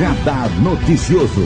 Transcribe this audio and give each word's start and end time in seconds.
Radar 0.00 0.48
Noticioso. 0.62 1.42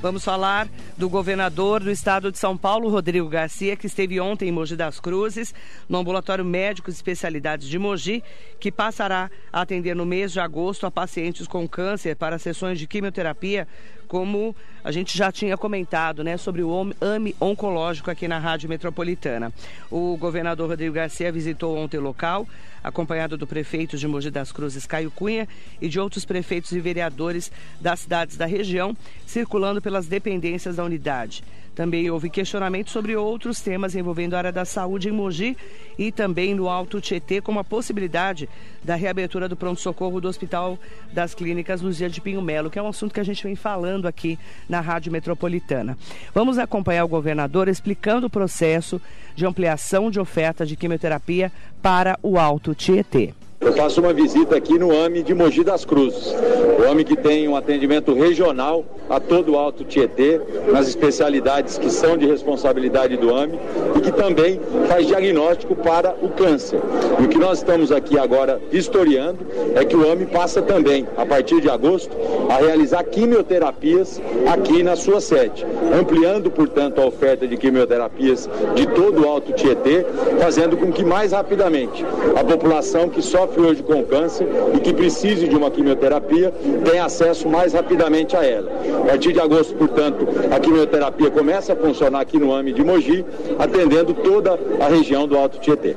Vamos 0.00 0.24
falar 0.24 0.68
do 1.02 1.08
governador 1.08 1.82
do 1.82 1.90
estado 1.90 2.30
de 2.30 2.38
São 2.38 2.56
Paulo, 2.56 2.88
Rodrigo 2.88 3.28
Garcia, 3.28 3.74
que 3.74 3.88
esteve 3.88 4.20
ontem 4.20 4.48
em 4.48 4.52
Mogi 4.52 4.76
das 4.76 5.00
Cruzes, 5.00 5.52
no 5.88 5.98
ambulatório 5.98 6.44
médico 6.44 6.92
de 6.92 6.96
especialidades 6.96 7.66
de 7.66 7.76
Mogi, 7.76 8.22
que 8.60 8.70
passará 8.70 9.28
a 9.52 9.62
atender 9.62 9.96
no 9.96 10.06
mês 10.06 10.30
de 10.30 10.38
agosto 10.38 10.86
a 10.86 10.92
pacientes 10.92 11.48
com 11.48 11.68
câncer 11.68 12.14
para 12.14 12.38
sessões 12.38 12.78
de 12.78 12.86
quimioterapia, 12.86 13.66
como 14.06 14.54
a 14.84 14.92
gente 14.92 15.16
já 15.16 15.32
tinha 15.32 15.56
comentado, 15.56 16.22
né, 16.22 16.36
sobre 16.36 16.62
o 16.62 16.92
AME 17.00 17.34
oncológico 17.40 18.10
aqui 18.10 18.28
na 18.28 18.38
Rádio 18.38 18.68
Metropolitana. 18.68 19.52
O 19.90 20.16
governador 20.18 20.68
Rodrigo 20.68 20.94
Garcia 20.94 21.32
visitou 21.32 21.76
ontem 21.76 21.96
o 21.96 22.02
local, 22.02 22.46
acompanhado 22.84 23.38
do 23.38 23.46
prefeito 23.46 23.96
de 23.96 24.06
Mogi 24.06 24.30
das 24.30 24.52
Cruzes, 24.52 24.86
Caio 24.86 25.10
Cunha, 25.10 25.48
e 25.80 25.88
de 25.88 25.98
outros 25.98 26.24
prefeitos 26.24 26.72
e 26.72 26.80
vereadores 26.80 27.50
das 27.80 28.00
cidades 28.00 28.36
da 28.36 28.44
região, 28.44 28.94
circulando 29.24 29.80
pelas 29.80 30.06
dependências 30.06 30.76
da 30.76 30.84
unidade. 30.92 31.42
Também 31.74 32.10
houve 32.10 32.28
questionamento 32.28 32.90
sobre 32.90 33.16
outros 33.16 33.60
temas 33.62 33.94
envolvendo 33.94 34.34
a 34.34 34.38
área 34.38 34.52
da 34.52 34.64
saúde 34.64 35.08
em 35.08 35.12
Mogi 35.12 35.56
e 35.98 36.12
também 36.12 36.54
no 36.54 36.68
Alto 36.68 37.00
Tietê, 37.00 37.40
como 37.40 37.58
a 37.58 37.64
possibilidade 37.64 38.46
da 38.84 38.94
reabertura 38.94 39.48
do 39.48 39.56
pronto-socorro 39.56 40.20
do 40.20 40.28
Hospital 40.28 40.78
das 41.14 41.34
Clínicas 41.34 41.80
Luzia 41.80 42.10
de 42.10 42.20
Pinho 42.20 42.42
Melo, 42.42 42.68
que 42.68 42.78
é 42.78 42.82
um 42.82 42.88
assunto 42.88 43.14
que 43.14 43.20
a 43.20 43.24
gente 43.24 43.42
vem 43.42 43.56
falando 43.56 44.06
aqui 44.06 44.38
na 44.68 44.80
Rádio 44.80 45.10
Metropolitana. 45.10 45.96
Vamos 46.34 46.58
acompanhar 46.58 47.04
o 47.04 47.08
governador 47.08 47.68
explicando 47.68 48.26
o 48.26 48.30
processo 48.30 49.00
de 49.34 49.46
ampliação 49.46 50.10
de 50.10 50.20
oferta 50.20 50.66
de 50.66 50.76
quimioterapia 50.76 51.50
para 51.80 52.18
o 52.22 52.38
Alto 52.38 52.74
Tietê. 52.74 53.32
Eu 53.64 53.72
faço 53.74 54.00
uma 54.00 54.12
visita 54.12 54.56
aqui 54.56 54.76
no 54.76 54.90
AME 54.90 55.22
de 55.22 55.32
Mogi 55.32 55.62
das 55.62 55.84
Cruzes. 55.84 56.34
O 56.80 56.90
AME 56.90 57.04
que 57.04 57.14
tem 57.14 57.46
um 57.46 57.54
atendimento 57.54 58.12
regional 58.12 58.84
a 59.08 59.20
todo 59.20 59.52
o 59.52 59.56
Alto 59.56 59.84
Tietê, 59.84 60.40
nas 60.72 60.88
especialidades 60.88 61.78
que 61.78 61.88
são 61.88 62.16
de 62.16 62.26
responsabilidade 62.26 63.16
do 63.16 63.32
AME 63.32 63.60
e 63.96 64.00
que 64.00 64.10
também 64.10 64.60
faz 64.88 65.06
diagnóstico 65.06 65.76
para 65.76 66.12
o 66.20 66.30
câncer. 66.30 66.80
E 67.20 67.24
o 67.24 67.28
que 67.28 67.38
nós 67.38 67.58
estamos 67.58 67.92
aqui 67.92 68.18
agora 68.18 68.60
historiando 68.72 69.46
é 69.76 69.84
que 69.84 69.94
o 69.94 70.10
AME 70.10 70.26
passa 70.26 70.60
também, 70.60 71.06
a 71.16 71.24
partir 71.24 71.60
de 71.60 71.70
agosto, 71.70 72.16
a 72.48 72.56
realizar 72.56 73.04
quimioterapias 73.04 74.20
aqui 74.52 74.82
na 74.82 74.96
sua 74.96 75.20
sede, 75.20 75.64
ampliando, 75.96 76.50
portanto, 76.50 77.00
a 77.00 77.06
oferta 77.06 77.46
de 77.46 77.56
quimioterapias 77.56 78.50
de 78.74 78.86
todo 78.88 79.22
o 79.22 79.28
Alto 79.28 79.52
Tietê, 79.52 80.04
fazendo 80.40 80.76
com 80.76 80.90
que 80.90 81.04
mais 81.04 81.30
rapidamente 81.30 82.04
a 82.34 82.42
população 82.42 83.08
que 83.08 83.22
sofre 83.22 83.51
sofre 83.52 83.60
hoje 83.60 83.82
com 83.82 84.02
câncer 84.04 84.48
e 84.74 84.80
que 84.80 84.92
precise 84.92 85.46
de 85.46 85.54
uma 85.54 85.70
quimioterapia 85.70 86.50
tem 86.84 86.98
acesso 86.98 87.48
mais 87.48 87.72
rapidamente 87.72 88.36
a 88.36 88.44
ela. 88.44 88.70
A 89.02 89.06
partir 89.06 89.32
de 89.32 89.40
agosto, 89.40 89.74
portanto, 89.74 90.26
a 90.50 90.58
quimioterapia 90.58 91.30
começa 91.30 91.74
a 91.74 91.76
funcionar 91.76 92.20
aqui 92.20 92.38
no 92.38 92.52
AME 92.52 92.72
de 92.72 92.82
Mogi, 92.82 93.24
atendendo 93.58 94.14
toda 94.14 94.58
a 94.80 94.88
região 94.88 95.28
do 95.28 95.36
Alto 95.36 95.58
Tietê. 95.58 95.96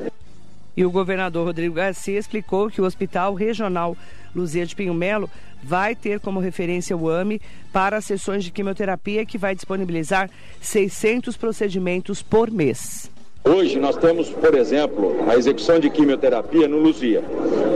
E 0.77 0.83
o 0.83 0.91
governador 0.91 1.45
Rodrigo 1.45 1.75
Garcia 1.75 2.19
explicou 2.19 2.69
que 2.69 2.81
o 2.81 2.85
Hospital 2.85 3.33
Regional 3.33 3.95
Luzia 4.35 4.65
de 4.65 4.75
Pinho 4.75 4.93
Melo 4.93 5.29
vai 5.63 5.95
ter 5.95 6.19
como 6.19 6.41
referência 6.41 6.97
o 6.97 7.09
AME 7.09 7.41
para 7.71 7.97
as 7.97 8.05
sessões 8.05 8.43
de 8.43 8.51
quimioterapia 8.51 9.25
que 9.25 9.37
vai 9.37 9.55
disponibilizar 9.55 10.29
600 10.59 11.37
procedimentos 11.37 12.21
por 12.21 12.51
mês. 12.51 13.09
Hoje 13.47 13.79
nós 13.79 13.95
temos, 13.95 14.27
por 14.31 14.55
exemplo, 14.55 15.17
a 15.27 15.37
execução 15.37 15.79
de 15.79 15.87
quimioterapia 15.91 16.67
no 16.67 16.79
Luzia. 16.79 17.23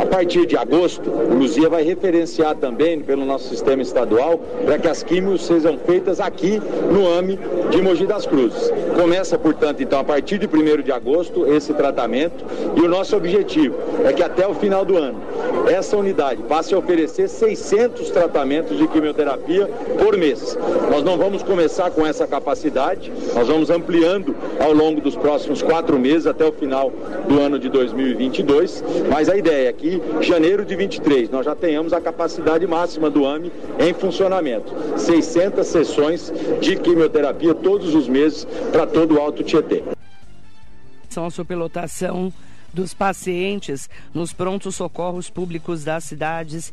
A 0.02 0.06
partir 0.06 0.48
de 0.48 0.58
agosto, 0.58 1.12
o 1.12 1.36
Luzia 1.36 1.70
vai 1.70 1.84
referenciar 1.84 2.56
também 2.56 3.00
pelo 3.02 3.24
nosso 3.24 3.50
sistema 3.50 3.84
estadual 3.84 4.40
para 4.66 4.80
que 4.80 4.88
as 4.88 5.04
químios 5.04 5.46
sejam 5.46 5.78
feitas 5.78 6.20
aqui 6.20 6.60
no 6.92 7.08
AME 7.08 7.40
de 7.70 7.82
Mogi 7.84 8.08
das 8.08 8.26
Cruzes. 8.26 8.74
Começa, 9.00 9.38
portanto, 9.38 9.84
então, 9.84 10.00
a 10.00 10.04
partir 10.04 10.40
de 10.40 10.48
1 10.48 10.82
de 10.82 10.92
agosto, 10.92 11.46
esse 11.46 11.72
tratamento 11.72 12.44
e 12.76 12.82
o 12.82 12.88
nosso 12.88 13.16
objetivo 13.16 13.76
é 14.04 14.12
que 14.12 14.24
até 14.24 14.48
o 14.48 14.56
final 14.56 14.84
do 14.84 14.98
ano, 14.98 15.22
essa 15.68 15.96
unidade 15.96 16.42
passe 16.44 16.74
a 16.74 16.80
oferecer 16.80 17.28
600 17.28 18.10
tratamentos 18.10 18.76
de 18.76 18.88
quimioterapia 18.88 19.70
por 20.00 20.18
mês. 20.18 20.58
Nós 20.90 21.04
não 21.04 21.16
vamos 21.16 21.44
começar 21.44 21.92
com 21.92 22.08
essa 22.08 22.26
capacidade, 22.26 23.12
nós 23.36 23.48
vamos 23.48 23.70
ampliando 23.70 24.36
ao 24.60 24.74
longo 24.74 25.00
dos 25.00 25.16
próximos 25.16 25.59
próximos 25.60 25.62
quatro 25.62 26.00
meses 26.00 26.28
até 26.28 26.46
o 26.46 26.52
final 26.52 26.92
do 27.28 27.40
ano 27.40 27.60
de 27.60 27.70
2022. 27.70 28.84
Mas 29.12 29.30
a 29.30 29.38
ideia 29.38 29.70
é 29.70 29.74
que 29.74 30.02
janeiro 30.22 30.66
de 30.66 30.76
23 30.76 31.30
nós 31.30 31.46
já 31.46 31.56
tenhamos 31.56 31.94
a 31.94 32.02
capacidade 32.02 32.66
máxima 32.66 33.10
do 33.10 33.26
AME 33.26 33.52
em 33.80 33.94
funcionamento. 33.94 34.74
600 34.98 35.66
sessões 35.66 36.32
de 36.62 36.76
quimioterapia 36.76 37.54
todos 37.54 37.94
os 37.94 38.08
meses 38.08 38.46
para 38.72 38.86
todo 38.86 39.16
o 39.16 39.20
Alto 39.20 39.44
Tietê. 39.44 39.84
São 41.10 41.26
a 41.26 41.32
superlotação 41.32 42.32
dos 42.74 42.94
pacientes 42.94 43.90
nos 44.14 44.32
prontos 44.32 44.76
socorros 44.76 45.30
públicos 45.30 45.84
das 45.84 46.04
cidades 46.04 46.72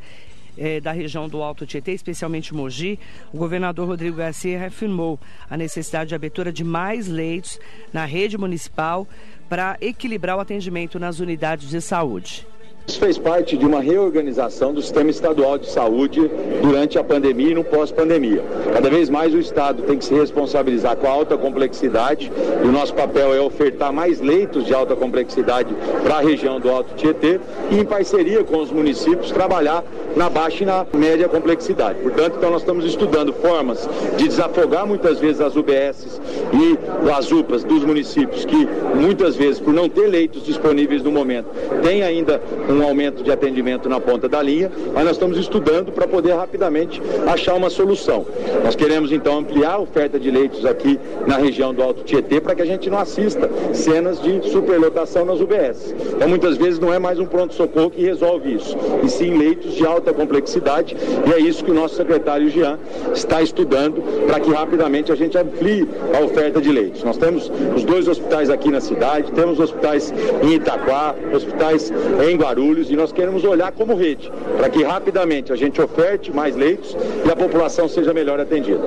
eh, 0.57 0.81
da 0.81 0.93
região 0.93 1.29
do 1.29 1.43
Alto 1.43 1.67
Tietê, 1.67 1.93
especialmente 1.93 2.55
Mogi, 2.55 2.99
o 3.33 3.39
governador 3.39 3.87
Rodrigo 3.87 4.17
Garcia 4.17 4.59
reafirmou 4.59 5.19
a 5.49 5.57
necessidade 5.57 6.09
de 6.09 6.15
abertura 6.15 6.53
de 6.53 6.65
mais 6.65 7.09
leitos 7.09 7.59
na 7.93 8.05
rede 8.05 8.37
municipal 8.37 9.07
para 9.49 9.77
equilibrar 9.81 10.37
o 10.37 10.41
atendimento 10.41 10.99
nas 10.99 11.21
unidades 11.21 11.69
de 11.69 11.81
saúde. 11.81 12.47
Isso 12.87 13.01
fez 13.01 13.19
parte 13.19 13.57
de 13.57 13.67
uma 13.67 13.81
reorganização 13.81 14.73
do 14.73 14.81
sistema 14.81 15.11
estadual 15.11 15.59
de 15.59 15.69
saúde 15.69 16.31
durante 16.63 16.97
a 16.97 17.03
pandemia 17.03 17.51
e 17.51 17.55
no 17.55 17.65
pós-pandemia. 17.65 18.45
Cada 18.73 18.89
vez 18.89 19.11
mais 19.11 19.35
o 19.35 19.41
Estado 19.41 19.83
tem 19.83 19.99
que 19.99 20.05
se 20.05 20.15
responsabilizar 20.15 20.97
com 20.97 21.09
a 21.09 21.11
alta 21.11 21.37
complexidade 21.37 22.31
e 22.63 22.67
o 22.67 22.71
nosso 22.71 22.95
papel 22.95 23.35
é 23.35 23.41
ofertar 23.41 23.93
mais 23.93 24.21
leitos 24.21 24.65
de 24.65 24.73
alta 24.73 24.95
complexidade 24.95 25.75
para 26.05 26.19
a 26.19 26.21
região 26.21 26.61
do 26.61 26.71
Alto 26.71 26.95
Tietê 26.95 27.41
e, 27.73 27.77
em 27.77 27.85
parceria 27.85 28.45
com 28.45 28.59
os 28.59 28.71
municípios, 28.71 29.33
trabalhar 29.33 29.83
na 30.17 30.31
baixa 30.31 30.63
e 30.63 30.67
na 30.67 30.87
média 30.95 31.29
complexidade. 31.29 31.99
Portanto, 32.01 32.37
então 32.39 32.51
nós 32.51 32.63
estamos 32.63 32.85
estudando 32.85 33.33
formas 33.35 33.89
de 34.17 34.29
desafogar 34.29 34.87
muitas 34.87 35.19
vezes 35.19 35.41
as 35.41 35.55
UBSs 35.55 36.21
e 36.53 37.11
as 37.11 37.31
UPAs 37.31 37.63
dos 37.63 37.85
municípios 37.85 38.45
que 38.45 38.69
muitas 38.95 39.37
vezes, 39.37 39.61
por 39.61 39.75
não 39.75 39.89
ter 39.89 40.07
leitos 40.07 40.45
disponíveis 40.45 41.03
no 41.03 41.13
momento, 41.13 41.49
tem 41.83 42.03
ainda 42.03 42.41
um 42.69 42.77
um 42.77 42.83
aumento 42.87 43.23
de 43.23 43.33
atendimento 43.33 43.89
na 43.89 43.99
ponta 43.99 44.29
da 44.29 44.43
linha, 44.43 44.71
mas 44.93 45.05
nós 45.05 45.13
estamos 45.13 45.39
estudando 45.39 45.91
para 45.91 46.07
poder 46.07 46.35
rapidamente 46.35 47.01
achar 47.27 47.55
uma 47.55 47.71
solução. 47.71 48.27
Nós 48.63 48.77
queremos 48.77 49.11
então 49.11 49.39
ampliar 49.39 49.75
a 49.75 49.79
oferta 49.79 50.19
de 50.19 50.31
leitos 50.31 50.65
aqui 50.65 50.99
na 51.27 51.37
região 51.37 51.73
do 51.73 51.83
Alto 51.83 52.05
Tietê 52.05 52.41
para 52.41 52.55
que 52.55 52.63
a 52.63 52.67
gente 52.67 52.91
não 52.91 52.99
assista 52.99 53.51
cenas 53.73 54.21
de 54.21 54.49
superlotação 54.51 55.25
nas 55.25 55.41
UBS. 55.41 55.95
Então 56.15 56.29
muitas 56.29 56.57
vezes 56.57 56.79
não 56.79 56.93
é 56.93 56.99
mais 56.99 57.19
um 57.19 57.27
pronto-socorro 57.27 57.91
que 57.91 58.03
resolve 58.03 58.55
isso, 58.55 58.77
e 59.03 59.09
sim 59.09 59.37
leitos 59.37 59.75
de 59.75 59.87
alta 59.87 60.06
complexidade, 60.13 60.97
e 61.27 61.33
é 61.33 61.39
isso 61.39 61.65
que 61.65 61.71
o 61.71 61.75
nosso 61.75 61.95
secretário 61.95 62.51
Jean 62.51 62.79
está 63.15 63.43
estudando 63.43 64.03
para 64.27 64.41
que 64.41 64.51
rapidamente 64.51 65.13
a 65.13 65.15
gente 65.15 65.37
amplie 65.39 65.89
a 66.15 66.25
oferta 66.25 66.61
de 66.61 66.71
leitos. 66.71 67.05
Nós 67.05 67.17
temos 67.17 67.51
os 67.75 67.85
dois 67.85 68.09
hospitais 68.09 68.51
aqui 68.51 68.71
na 68.71 68.81
cidade, 68.81 69.31
temos 69.33 69.61
hospitais 69.61 70.13
em 70.43 70.55
Itaquá, 70.55 71.15
hospitais 71.33 71.93
em 72.29 72.37
Guarulhos, 72.37 72.57
Guarulhos 72.57 72.91
e 72.91 72.97
nós 72.97 73.13
queremos 73.13 73.45
olhar 73.45 73.71
como 73.73 73.95
rede, 73.95 74.31
para 74.57 74.71
que 74.71 74.83
rapidamente 74.83 75.53
a 75.53 75.57
gente 75.57 75.81
oferte 75.81 76.33
mais 76.33 76.57
leitos 76.57 76.97
e 77.25 77.31
a 77.31 77.37
população 77.37 77.89
seja 77.89 78.15
melhor 78.15 78.41
atendida. 78.41 78.81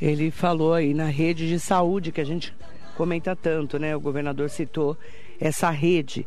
Ele 0.00 0.30
falou 0.30 0.74
aí 0.74 0.94
na 0.94 1.06
rede 1.06 1.48
de 1.48 1.58
saúde 1.58 2.12
que 2.12 2.20
a 2.20 2.24
gente 2.24 2.54
comenta 2.96 3.34
tanto, 3.34 3.78
né? 3.78 3.96
O 3.96 4.00
governador 4.00 4.48
citou 4.48 4.96
essa 5.40 5.70
rede. 5.70 6.26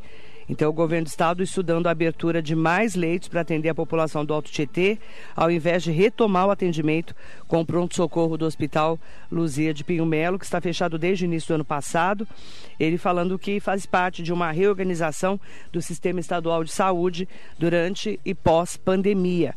Então, 0.50 0.68
o 0.72 0.74
governo 0.74 1.06
do 1.06 1.10
estado 1.10 1.44
estudando 1.44 1.86
a 1.86 1.92
abertura 1.92 2.42
de 2.42 2.56
mais 2.56 2.96
leitos 2.96 3.30
para 3.30 3.42
atender 3.42 3.70
a 3.70 3.76
população 3.76 4.26
do 4.26 4.34
Alto 4.34 4.50
Tietê, 4.50 4.98
ao 5.36 5.52
invés 5.52 5.84
de 5.84 5.92
retomar 5.92 6.48
o 6.48 6.52
atendimento 6.52 7.16
com 7.48 7.62
o 7.62 7.66
pronto-socorro 7.66 8.36
do 8.36 8.46
Hospital 8.46 9.00
Luzia 9.32 9.72
de 9.72 9.84
Pinho 9.84 10.08
Melo, 10.08 10.40
que 10.40 10.46
está 10.46 10.60
fechado 10.60 10.98
desde 10.98 11.24
o 11.24 11.28
início 11.28 11.50
do 11.50 11.54
ano 11.56 11.66
passado. 11.66 12.28
Ele 12.80 12.98
falando 12.98 13.38
que 13.38 13.60
faz 13.60 13.86
parte 13.86 14.24
de 14.24 14.34
uma 14.34 14.50
reorganização 14.50 15.40
do 15.72 15.84
sistema 15.84 16.20
estadual 16.20 16.64
de 16.64 16.72
saúde 16.72 17.30
durante 17.60 18.20
e 18.26 18.34
pós-pandemia 18.34 19.54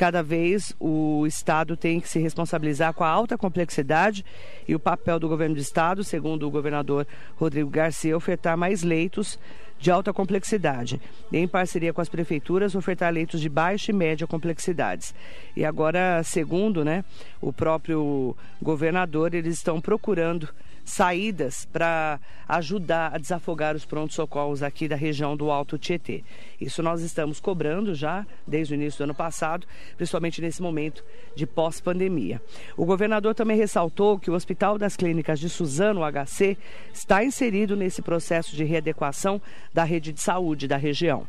cada 0.00 0.22
vez 0.22 0.74
o 0.80 1.26
Estado 1.26 1.76
tem 1.76 2.00
que 2.00 2.08
se 2.08 2.18
responsabilizar 2.18 2.94
com 2.94 3.04
a 3.04 3.08
alta 3.08 3.36
complexidade 3.36 4.24
e 4.66 4.74
o 4.74 4.80
papel 4.80 5.20
do 5.20 5.28
governo 5.28 5.56
do 5.56 5.60
Estado, 5.60 6.02
segundo 6.02 6.46
o 6.46 6.50
governador 6.50 7.06
Rodrigo 7.36 7.68
Garcia, 7.68 8.16
ofertar 8.16 8.56
mais 8.56 8.82
leitos 8.82 9.38
de 9.80 9.90
alta 9.90 10.12
complexidade, 10.12 11.00
em 11.32 11.48
parceria 11.48 11.92
com 11.92 12.00
as 12.00 12.08
prefeituras, 12.08 12.74
ofertar 12.74 13.12
leitos 13.12 13.40
de 13.40 13.48
baixa 13.48 13.90
e 13.90 13.94
média 13.94 14.26
complexidades. 14.26 15.14
E 15.56 15.64
agora, 15.64 16.22
segundo 16.22 16.84
né, 16.84 17.02
o 17.40 17.52
próprio 17.52 18.36
governador, 18.60 19.34
eles 19.34 19.54
estão 19.54 19.80
procurando 19.80 20.48
saídas 20.84 21.64
para 21.64 22.20
ajudar 22.48 23.14
a 23.14 23.18
desafogar 23.18 23.76
os 23.76 23.84
prontos-socorros 23.84 24.62
aqui 24.62 24.88
da 24.88 24.96
região 24.96 25.36
do 25.36 25.50
Alto 25.50 25.78
Tietê. 25.78 26.24
Isso 26.60 26.82
nós 26.82 27.00
estamos 27.02 27.40
cobrando 27.40 27.94
já 27.94 28.26
desde 28.46 28.74
o 28.74 28.76
início 28.76 28.98
do 28.98 29.04
ano 29.04 29.14
passado, 29.14 29.66
principalmente 29.96 30.40
nesse 30.40 30.60
momento 30.60 31.04
de 31.34 31.46
pós-pandemia. 31.46 32.40
O 32.76 32.84
governador 32.84 33.34
também 33.34 33.56
ressaltou 33.56 34.18
que 34.18 34.30
o 34.30 34.34
Hospital 34.34 34.78
das 34.78 34.96
Clínicas 34.96 35.38
de 35.38 35.48
Suzano, 35.48 36.02
HC, 36.02 36.56
está 36.92 37.24
inserido 37.24 37.76
nesse 37.76 38.02
processo 38.02 38.56
de 38.56 38.64
readequação 38.64 39.40
da 39.72 39.84
rede 39.84 40.12
de 40.12 40.20
saúde 40.20 40.66
da 40.66 40.76
região 40.76 41.26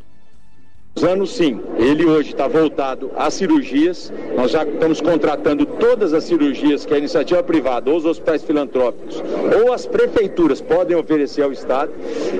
anos 1.03 1.31
sim, 1.31 1.59
ele 1.77 2.05
hoje 2.05 2.31
está 2.31 2.47
voltado 2.47 3.11
às 3.15 3.33
cirurgias. 3.33 4.11
Nós 4.35 4.51
já 4.51 4.63
estamos 4.63 5.01
contratando 5.01 5.65
todas 5.65 6.13
as 6.13 6.25
cirurgias 6.25 6.85
que 6.85 6.93
a 6.93 6.97
iniciativa 6.97 7.41
privada, 7.41 7.89
ou 7.89 7.97
os 7.97 8.05
hospitais 8.05 8.43
filantrópicos, 8.43 9.23
ou 9.61 9.73
as 9.73 9.85
prefeituras 9.85 10.61
podem 10.61 10.95
oferecer 10.95 11.41
ao 11.43 11.51
Estado. 11.51 11.91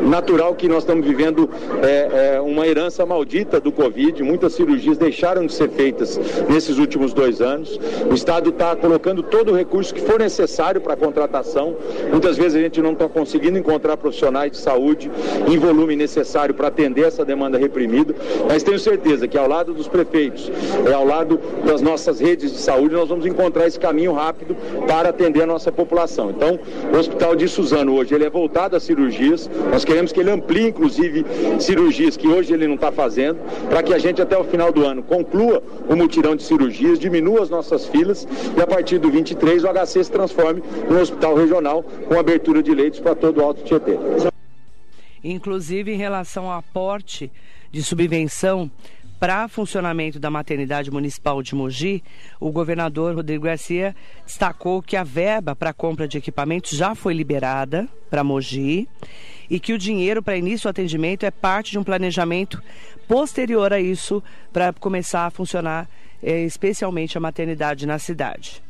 Natural 0.01 0.53
que 0.53 0.67
nós 0.67 0.79
estamos 0.79 1.05
vivendo 1.05 1.49
é, 1.81 2.35
é, 2.35 2.41
uma 2.41 2.67
herança 2.67 3.05
maldita 3.05 3.59
do 3.59 3.71
Covid, 3.71 4.21
muitas 4.21 4.53
cirurgias 4.53 4.97
deixaram 4.97 5.45
de 5.45 5.53
ser 5.53 5.69
feitas 5.69 6.19
nesses 6.47 6.77
últimos 6.77 7.13
dois 7.13 7.41
anos. 7.41 7.79
O 8.09 8.13
Estado 8.13 8.49
está 8.49 8.75
colocando 8.75 9.23
todo 9.23 9.51
o 9.51 9.55
recurso 9.55 9.93
que 9.93 10.01
for 10.01 10.19
necessário 10.19 10.81
para 10.81 10.93
a 10.93 10.97
contratação. 10.97 11.75
Muitas 12.11 12.37
vezes 12.37 12.55
a 12.55 12.61
gente 12.61 12.81
não 12.81 12.93
está 12.93 13.07
conseguindo 13.07 13.57
encontrar 13.57 13.97
profissionais 13.97 14.51
de 14.51 14.57
saúde 14.57 15.09
em 15.47 15.57
volume 15.57 15.95
necessário 15.95 16.53
para 16.53 16.67
atender 16.67 17.05
essa 17.05 17.25
demanda 17.25 17.57
reprimida. 17.57 18.13
Mas 18.47 18.63
tenho 18.63 18.79
certeza 18.79 19.27
que 19.27 19.37
ao 19.37 19.47
lado 19.47 19.73
dos 19.73 19.87
prefeitos, 19.87 20.51
é, 20.85 20.93
ao 20.93 21.05
lado 21.05 21.39
das 21.65 21.81
nossas 21.81 22.19
redes 22.19 22.51
de 22.51 22.57
saúde, 22.57 22.95
nós 22.95 23.09
vamos 23.09 23.25
encontrar 23.25 23.67
esse 23.67 23.79
caminho 23.79 24.13
rápido 24.13 24.55
para 24.87 25.09
atender 25.09 25.43
a 25.43 25.45
nossa 25.45 25.71
população. 25.71 26.29
Então, 26.31 26.59
o 26.93 26.97
Hospital 26.97 27.35
de 27.35 27.47
Suzano 27.47 27.95
hoje 27.95 28.13
ele 28.13 28.25
é 28.25 28.29
voltado 28.29 28.75
às 28.75 28.83
cirurgias. 28.83 29.49
Nós 29.71 29.85
queremos 29.85 30.11
que 30.11 30.19
ele 30.19 30.31
amplie, 30.31 30.67
inclusive, 30.67 31.25
cirurgias 31.59 32.17
que 32.17 32.27
hoje 32.27 32.53
ele 32.53 32.67
não 32.67 32.75
está 32.75 32.91
fazendo, 32.91 33.39
para 33.69 33.83
que 33.83 33.93
a 33.93 33.97
gente 33.97 34.21
até 34.21 34.37
o 34.37 34.43
final 34.43 34.71
do 34.71 34.85
ano 34.85 35.03
conclua 35.03 35.61
o 35.89 35.95
mutirão 35.95 36.35
de 36.35 36.43
cirurgias, 36.43 36.99
diminua 36.99 37.41
as 37.41 37.49
nossas 37.49 37.85
filas 37.85 38.27
e 38.55 38.61
a 38.61 38.67
partir 38.67 38.97
do 38.97 39.09
23 39.09 39.63
o 39.63 39.67
HC 39.67 40.03
se 40.03 40.11
transforme 40.11 40.61
num 40.89 40.99
hospital 40.99 41.35
regional 41.35 41.83
com 42.07 42.19
abertura 42.19 42.61
de 42.61 42.73
leitos 42.73 42.99
para 42.99 43.15
todo 43.15 43.39
o 43.39 43.43
Alto 43.43 43.63
Tietê. 43.63 43.97
Inclusive 45.23 45.91
em 45.91 45.97
relação 45.97 46.49
ao 46.49 46.57
aporte 46.57 47.31
de 47.71 47.81
subvenção 47.83 48.69
para 49.21 49.47
funcionamento 49.47 50.19
da 50.19 50.31
maternidade 50.31 50.89
municipal 50.89 51.43
de 51.43 51.53
Mogi, 51.53 52.03
o 52.39 52.51
governador 52.51 53.13
Rodrigo 53.13 53.45
Garcia 53.45 53.95
destacou 54.25 54.81
que 54.81 54.97
a 54.97 55.03
verba 55.03 55.55
para 55.55 55.71
compra 55.71 56.07
de 56.07 56.17
equipamentos 56.17 56.71
já 56.71 56.95
foi 56.95 57.13
liberada 57.13 57.87
para 58.09 58.23
Mogi 58.23 58.89
e 59.47 59.59
que 59.59 59.73
o 59.73 59.77
dinheiro 59.77 60.23
para 60.23 60.35
início 60.35 60.63
do 60.63 60.71
atendimento 60.71 61.23
é 61.23 61.29
parte 61.29 61.69
de 61.69 61.77
um 61.77 61.83
planejamento 61.83 62.63
posterior 63.07 63.71
a 63.71 63.79
isso 63.79 64.23
para 64.51 64.73
começar 64.73 65.27
a 65.27 65.29
funcionar 65.29 65.87
eh, 66.23 66.43
especialmente 66.43 67.15
a 67.15 67.21
maternidade 67.21 67.85
na 67.85 67.99
cidade. 67.99 68.63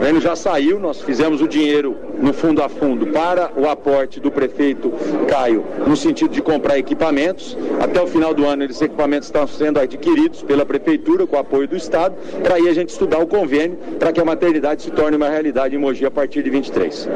O 0.00 0.04
N 0.04 0.20
já 0.20 0.36
saiu, 0.36 0.78
nós 0.78 1.02
fizemos 1.02 1.42
o 1.42 1.48
dinheiro 1.48 1.98
no 2.22 2.32
fundo 2.32 2.62
a 2.62 2.68
fundo 2.68 3.08
para 3.08 3.52
o 3.58 3.68
aporte 3.68 4.20
do 4.20 4.30
prefeito 4.30 4.92
Caio, 5.28 5.64
no 5.88 5.96
sentido 5.96 6.30
de 6.30 6.40
comprar 6.40 6.78
equipamentos. 6.78 7.58
Até 7.82 8.00
o 8.00 8.06
final 8.06 8.32
do 8.32 8.46
ano, 8.46 8.62
esses 8.62 8.80
equipamentos 8.80 9.26
estão 9.26 9.44
sendo 9.48 9.80
adquiridos 9.80 10.40
pela 10.40 10.64
prefeitura, 10.64 11.26
com 11.26 11.36
apoio 11.36 11.66
do 11.66 11.76
Estado, 11.76 12.14
para 12.44 12.54
aí 12.54 12.68
a 12.68 12.72
gente 12.72 12.90
estudar 12.90 13.18
o 13.18 13.26
convênio, 13.26 13.76
para 13.98 14.12
que 14.12 14.20
a 14.20 14.24
maternidade 14.24 14.82
se 14.82 14.92
torne 14.92 15.16
uma 15.16 15.28
realidade 15.28 15.74
em 15.74 15.78
Mogi 15.78 16.06
a 16.06 16.10
partir 16.12 16.44
de 16.44 16.50
23. 16.50 17.08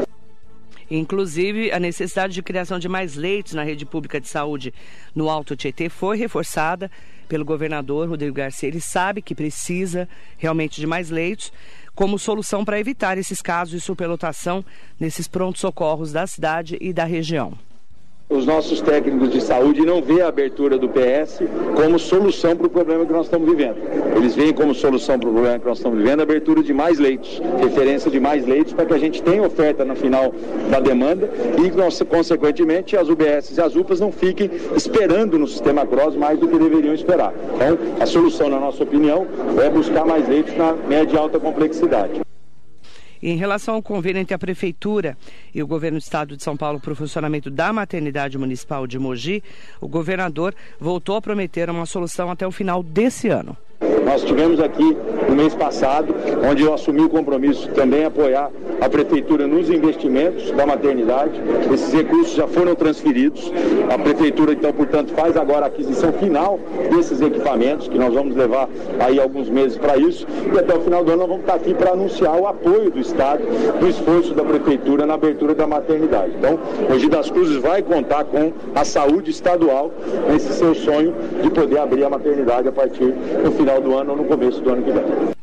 Inclusive, 0.90 1.70
a 1.70 1.78
necessidade 1.78 2.34
de 2.34 2.42
criação 2.42 2.80
de 2.80 2.88
mais 2.88 3.14
leitos 3.14 3.52
na 3.54 3.62
rede 3.62 3.86
pública 3.86 4.20
de 4.20 4.26
saúde 4.26 4.74
no 5.14 5.30
Alto 5.30 5.54
Tietê 5.54 5.88
foi 5.88 6.18
reforçada 6.18 6.90
pelo 7.28 7.44
governador 7.46 8.08
Rodrigo 8.08 8.34
Garcia. 8.34 8.68
Ele 8.68 8.80
sabe 8.80 9.22
que 9.22 9.34
precisa 9.34 10.06
realmente 10.36 10.78
de 10.80 10.86
mais 10.86 11.08
leitos 11.08 11.50
como 11.94 12.18
solução 12.18 12.64
para 12.64 12.80
evitar 12.80 13.18
esses 13.18 13.42
casos 13.42 13.72
de 13.72 13.80
superlotação 13.80 14.64
nesses 14.98 15.28
prontos-socorros 15.28 16.12
da 16.12 16.26
cidade 16.26 16.76
e 16.80 16.92
da 16.92 17.04
região 17.04 17.58
os 18.28 18.46
nossos 18.46 18.80
técnicos 18.80 19.30
de 19.30 19.40
saúde 19.40 19.84
não 19.84 20.00
vê 20.00 20.22
a 20.22 20.28
abertura 20.28 20.78
do 20.78 20.88
PS 20.88 21.42
como 21.76 21.98
solução 21.98 22.56
para 22.56 22.66
o 22.66 22.70
problema 22.70 23.04
que 23.04 23.12
nós 23.12 23.26
estamos 23.26 23.48
vivendo. 23.48 23.76
Eles 24.16 24.34
veem 24.34 24.52
como 24.52 24.74
solução 24.74 25.18
para 25.18 25.28
o 25.28 25.32
problema 25.32 25.58
que 25.58 25.66
nós 25.66 25.78
estamos 25.78 25.98
vivendo 25.98 26.20
a 26.20 26.22
abertura 26.22 26.62
de 26.62 26.72
mais 26.72 26.98
leitos, 26.98 27.40
referência 27.60 28.10
de 28.10 28.18
mais 28.18 28.46
leitos 28.46 28.72
para 28.72 28.86
que 28.86 28.94
a 28.94 28.98
gente 28.98 29.22
tenha 29.22 29.42
oferta 29.42 29.84
no 29.84 29.94
final 29.94 30.32
da 30.70 30.80
demanda 30.80 31.28
e, 31.62 32.04
consequentemente, 32.04 32.96
as 32.96 33.08
UBS 33.08 33.56
e 33.56 33.60
as 33.60 33.76
UPAs 33.76 34.00
não 34.00 34.10
fiquem 34.10 34.50
esperando 34.74 35.38
no 35.38 35.46
sistema 35.46 35.86
CROSS 35.86 36.16
mais 36.16 36.38
do 36.38 36.48
que 36.48 36.58
deveriam 36.58 36.94
esperar. 36.94 37.34
Então, 37.54 37.78
a 38.00 38.06
solução, 38.06 38.48
na 38.48 38.58
nossa 38.58 38.82
opinião, 38.82 39.26
é 39.62 39.68
buscar 39.68 40.06
mais 40.06 40.26
leitos 40.28 40.56
na 40.56 40.72
média 40.72 41.14
e 41.14 41.18
alta 41.18 41.38
complexidade. 41.38 42.31
Em 43.22 43.36
relação 43.36 43.76
ao 43.76 43.82
convênio 43.82 44.20
entre 44.20 44.34
a 44.34 44.38
Prefeitura 44.38 45.16
e 45.54 45.62
o 45.62 45.66
Governo 45.66 45.98
do 45.98 46.02
Estado 46.02 46.36
de 46.36 46.42
São 46.42 46.56
Paulo 46.56 46.80
para 46.80 46.92
o 46.92 46.96
funcionamento 46.96 47.50
da 47.50 47.72
maternidade 47.72 48.36
municipal 48.36 48.84
de 48.84 48.98
Mogi, 48.98 49.44
o 49.80 49.86
governador 49.86 50.52
voltou 50.80 51.14
a 51.14 51.22
prometer 51.22 51.70
uma 51.70 51.86
solução 51.86 52.30
até 52.32 52.44
o 52.44 52.50
final 52.50 52.82
desse 52.82 53.28
ano. 53.28 53.56
Nós 54.04 54.22
tivemos 54.22 54.60
aqui 54.60 54.96
no 55.28 55.34
mês 55.34 55.54
passado, 55.54 56.14
onde 56.48 56.62
eu 56.62 56.74
assumi 56.74 57.02
o 57.02 57.08
compromisso 57.08 57.68
também 57.70 58.04
apoiar 58.04 58.50
a 58.80 58.88
prefeitura 58.88 59.46
nos 59.46 59.70
investimentos 59.70 60.50
da 60.50 60.66
maternidade. 60.66 61.40
Esses 61.72 61.92
recursos 61.92 62.34
já 62.34 62.46
foram 62.46 62.74
transferidos. 62.74 63.52
A 63.92 63.98
prefeitura, 63.98 64.52
então, 64.52 64.72
portanto, 64.72 65.12
faz 65.12 65.36
agora 65.36 65.66
a 65.66 65.68
aquisição 65.68 66.12
final 66.12 66.58
desses 66.90 67.20
equipamentos, 67.20 67.88
que 67.88 67.98
nós 67.98 68.12
vamos 68.12 68.34
levar 68.34 68.68
aí 68.98 69.20
alguns 69.20 69.48
meses 69.48 69.78
para 69.78 69.96
isso. 69.96 70.26
E 70.52 70.58
até 70.58 70.74
o 70.74 70.80
final 70.80 71.04
do 71.04 71.12
ano 71.12 71.20
nós 71.20 71.28
vamos 71.28 71.42
estar 71.42 71.54
aqui 71.54 71.74
para 71.74 71.92
anunciar 71.92 72.40
o 72.40 72.46
apoio 72.46 72.90
do 72.90 72.98
Estado, 72.98 73.42
do 73.78 73.88
esforço 73.88 74.34
da 74.34 74.42
prefeitura 74.42 75.06
na 75.06 75.14
abertura 75.14 75.54
da 75.54 75.66
maternidade. 75.66 76.32
Então, 76.38 76.58
Mogi 76.88 77.08
das 77.08 77.30
Cruzes 77.30 77.56
vai 77.56 77.82
contar 77.82 78.24
com 78.24 78.52
a 78.74 78.84
saúde 78.84 79.30
estadual 79.30 79.92
nesse 80.28 80.52
seu 80.54 80.74
sonho 80.74 81.14
de 81.42 81.50
poder 81.50 81.78
abrir 81.78 82.04
a 82.04 82.10
maternidade 82.10 82.68
a 82.68 82.72
partir 82.72 83.12
do 83.44 83.52
final 83.52 83.80
do 83.80 83.91
ano 83.96 84.12
ou 84.12 84.16
no 84.16 84.24
começo 84.24 84.60
do 84.60 84.70
ano 84.70 84.82
que 84.82 84.90
vem. 84.90 85.34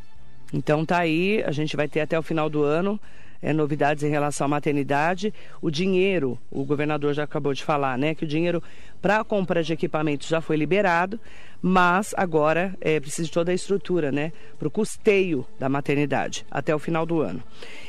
Então 0.53 0.85
tá 0.85 0.97
aí, 0.97 1.43
a 1.45 1.51
gente 1.51 1.75
vai 1.75 1.87
ter 1.87 2.01
até 2.01 2.17
o 2.17 2.23
final 2.23 2.49
do 2.49 2.63
ano 2.63 2.99
é, 3.41 3.53
novidades 3.53 4.03
em 4.03 4.09
relação 4.09 4.45
à 4.45 4.47
maternidade. 4.47 5.33
O 5.61 5.69
dinheiro, 5.71 6.37
o 6.51 6.63
governador 6.63 7.13
já 7.13 7.23
acabou 7.23 7.53
de 7.53 7.63
falar, 7.63 7.97
né? 7.97 8.13
Que 8.13 8.25
o 8.25 8.27
dinheiro 8.27 8.61
para 9.01 9.19
a 9.19 9.23
compra 9.23 9.63
de 9.63 9.71
equipamentos 9.71 10.27
já 10.27 10.41
foi 10.41 10.57
liberado, 10.57 11.19
mas 11.61 12.13
agora 12.18 12.75
é 12.81 12.99
preciso 12.99 13.27
de 13.27 13.33
toda 13.33 13.51
a 13.51 13.56
estrutura, 13.56 14.11
né? 14.11 14.31
Para 14.57 14.68
o 14.68 14.71
custeio 14.71 15.45
da 15.57 15.69
maternidade 15.69 16.45
até 16.51 16.75
o 16.75 16.79
final 16.79 17.06
do 17.06 17.21
ano. 17.21 17.41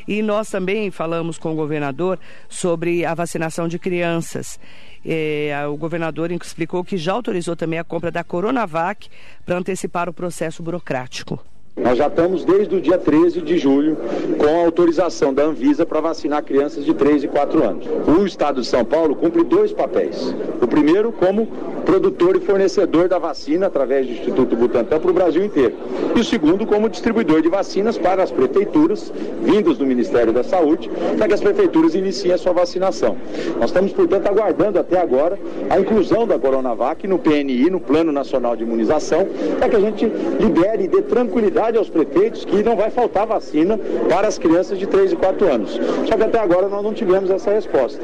E 0.07 0.23
nós 0.23 0.49
também 0.49 0.90
falamos 0.90 1.38
com 1.38 1.52
o 1.52 1.57
governador 1.57 2.19
sobre 2.49 3.05
a 3.05 3.14
vacinação 3.14 3.67
de 3.67 3.79
crianças. 3.79 4.59
É, 5.04 5.66
o 5.66 5.76
governador 5.76 6.30
explicou 6.30 6.85
que 6.85 6.97
já 6.97 7.12
autorizou 7.12 7.57
também 7.57 7.78
a 7.78 7.85
compra 7.85 8.11
da 8.11 8.23
Coronavac 8.23 9.09
para 9.45 9.57
antecipar 9.57 10.09
o 10.09 10.12
processo 10.12 10.62
burocrático. 10.62 11.42
Nós 11.77 11.97
já 11.97 12.09
estamos 12.09 12.45
desde 12.45 12.75
o 12.75 12.81
dia 12.81 12.99
13 12.99 13.41
de 13.41 13.57
julho 13.57 13.97
com 14.37 14.47
a 14.47 14.65
autorização 14.65 15.33
da 15.33 15.45
Anvisa 15.45 15.87
para 15.87 16.00
vacinar 16.00 16.43
crianças 16.43 16.85
de 16.85 16.93
3 16.93 17.25
e 17.25 17.29
4 17.29 17.65
anos. 17.65 17.87
O 18.07 18.27
Estado 18.27 18.61
de 18.61 18.67
São 18.67 18.85
Paulo 18.85 19.15
cumpre 19.15 19.45
dois 19.45 19.73
papéis. 19.73 20.35
O 20.61 20.67
primeiro, 20.67 21.12
como 21.12 21.47
produtor 21.87 22.37
e 22.37 22.41
fornecedor 22.41 23.09
da 23.09 23.19
vacina 23.19 23.67
através 23.67 24.07
do 24.07 24.12
Instituto 24.12 24.55
Butantan 24.57 25.00
para 25.00 25.11
o 25.11 25.15
Brasil 25.15 25.45
inteiro. 25.45 25.75
E 26.15 26.21
o 26.21 26.25
segundo, 26.25 26.67
como 26.67 26.89
distribuidor 26.89 27.41
de 27.41 27.49
vacinas 27.49 27.97
para 27.97 28.23
as 28.23 28.31
prefeituras, 28.31 29.12
vindas 29.43 29.79
do 29.79 29.87
Ministério 29.87 30.33
da 30.33 30.45
Saúde, 30.45 30.91
para 31.17 31.29
que 31.29 31.35
as 31.35 31.41
prefeituras 31.41 31.95
iniciem 31.95 32.33
a 32.33 32.39
sua 32.39 32.53
vacinação. 32.53 33.17
Nós 33.59 33.71
estamos, 33.71 33.93
portanto, 33.93 34.27
aguardando 34.27 34.79
até 34.79 35.00
agora 35.00 35.39
a 35.69 35.81
inclusão 35.81 36.27
da 36.27 36.39
Coronavac 36.39 37.07
no 37.09 37.19
PNI, 37.19 37.71
no 37.71 37.81
Plano 37.81 38.12
Nacional 38.12 38.55
de 38.55 38.65
Imunização, 38.65 39.27
para 39.59 39.69
que 39.69 39.77
a 39.77 39.81
gente 39.81 40.05
libere 40.39 40.85
e 40.85 40.89
dê 40.89 41.03
tranquilidade 41.03 41.60
aos 41.79 41.90
prefeitos 41.90 42.45
que 42.45 42.62
não 42.62 42.75
vai 42.75 42.90
faltar 42.90 43.26
vacina 43.26 43.79
para 44.09 44.26
as 44.26 44.38
crianças 44.38 44.79
de 44.79 44.87
3 44.87 45.12
e 45.12 45.17
4 45.17 45.52
anos. 45.52 45.79
Só 46.07 46.17
que 46.17 46.23
até 46.23 46.38
agora 46.38 46.69
nós 46.69 46.83
não 46.83 46.95
tivemos 46.95 47.31
essa 47.31 47.50
resposta. 47.50 48.00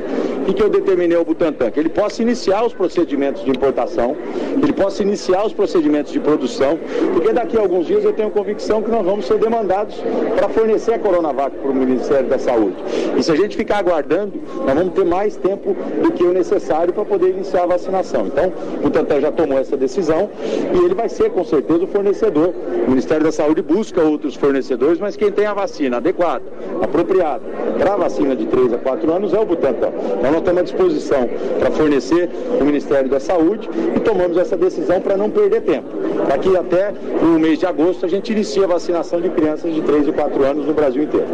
O 0.47 0.53
que 0.53 0.63
eu 0.63 0.69
determinei 0.69 1.17
ao 1.17 1.25
Butantan? 1.25 1.71
Que 1.71 1.81
ele 1.81 1.89
possa 1.89 2.23
iniciar 2.23 2.65
os 2.65 2.73
procedimentos 2.73 3.43
de 3.45 3.51
importação, 3.51 4.17
ele 4.63 4.73
possa 4.73 5.03
iniciar 5.03 5.47
os 5.47 5.53
procedimentos 5.53 6.13
de 6.13 6.21
produção, 6.21 6.79
porque 7.13 7.33
daqui 7.33 7.57
a 7.57 7.61
alguns 7.61 7.87
dias 7.87 8.05
eu 8.05 8.13
tenho 8.13 8.31
convicção 8.31 8.83
que 8.83 8.91
nós 8.91 9.05
vamos 9.05 9.27
ser 9.27 9.39
demandados 9.39 9.97
para 10.37 10.49
fornecer 10.49 10.95
a 10.95 10.99
Coronavac 10.99 11.57
para 11.57 11.71
o 11.71 11.75
Ministério 11.75 12.29
da 12.29 12.39
Saúde. 12.39 12.77
E 13.17 13.23
se 13.23 13.33
a 13.33 13.37
gente 13.37 13.57
ficar 13.57 13.79
aguardando, 13.79 14.35
nós 14.65 14.75
vamos 14.75 14.93
ter 14.93 15.05
mais 15.05 15.37
tempo 15.37 15.77
do 16.03 16.13
que 16.13 16.23
o 16.23 16.33
necessário 16.33 16.93
para 16.93 17.05
poder 17.05 17.31
iniciar 17.31 17.63
a 17.63 17.67
vacinação. 17.67 18.27
Então, 18.27 18.53
o 18.77 18.81
Butantan 18.83 19.21
já 19.21 19.33
tomou 19.33 19.59
essa 19.59 19.77
decisão 19.77 20.29
e 20.75 20.85
ele 20.85 20.95
vai 20.95 21.09
ser, 21.09 21.31
com 21.31 21.45
certeza, 21.45 21.85
o 21.85 21.87
fornecedor. 21.87 22.53
O 22.87 22.91
Ministério 22.91 23.25
da 23.25 23.33
Saúde 23.33 23.46
busca 23.55 24.03
outros 24.03 24.35
fornecedores, 24.35 24.99
mas 24.99 25.17
quem 25.17 25.31
tem 25.31 25.47
a 25.47 25.55
vacina 25.55 25.99
adequada, 25.99 26.45
apropriada 26.83 27.45
para 27.79 27.95
a 27.95 27.97
vacina 27.97 28.35
de 28.35 28.47
3 28.47 28.73
a 28.75 28.79
4 28.79 29.13
anos 29.13 29.35
é 29.35 29.39
o 29.39 29.47
Butantan. 29.47 29.89
Então, 29.89 30.31
nós 30.31 30.37
estamos 30.37 30.61
à 30.61 30.63
disposição 30.65 31.29
para 31.59 31.71
fornecer 31.71 32.31
o 32.61 32.65
Ministério 32.65 33.09
da 33.09 33.21
Saúde 33.21 33.69
e 33.97 34.01
tomamos 34.01 34.37
essa 34.37 34.57
decisão 34.57 35.01
para 35.01 35.17
não 35.17 35.31
perder 35.31 35.63
tempo. 35.63 35.89
Daqui 36.29 36.57
até 36.57 36.93
o 37.23 37.39
mês 37.39 37.59
de 37.59 37.67
agosto 37.67 38.05
a 38.05 38.09
gente 38.09 38.33
inicia 38.33 38.65
a 38.65 38.69
vacinação 38.69 39.21
de 39.21 39.31
crianças 39.31 39.75
de 39.75 39.83
3 39.83 40.09
e 40.09 40.13
4 40.13 40.45
anos 40.45 40.67
no 40.67 40.75
Brasil 40.75 41.03
inteiro. 41.03 41.27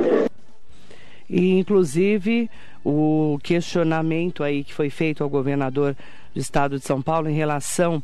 E, 1.28 1.58
inclusive, 1.58 2.50
o 2.84 3.38
questionamento 3.42 4.42
aí 4.42 4.64
que 4.64 4.74
foi 4.74 4.90
feito 4.90 5.24
ao 5.24 5.30
governador 5.30 5.96
do 6.34 6.40
estado 6.40 6.78
de 6.78 6.84
São 6.84 7.00
Paulo 7.00 7.28
em 7.28 7.34
relação 7.34 8.02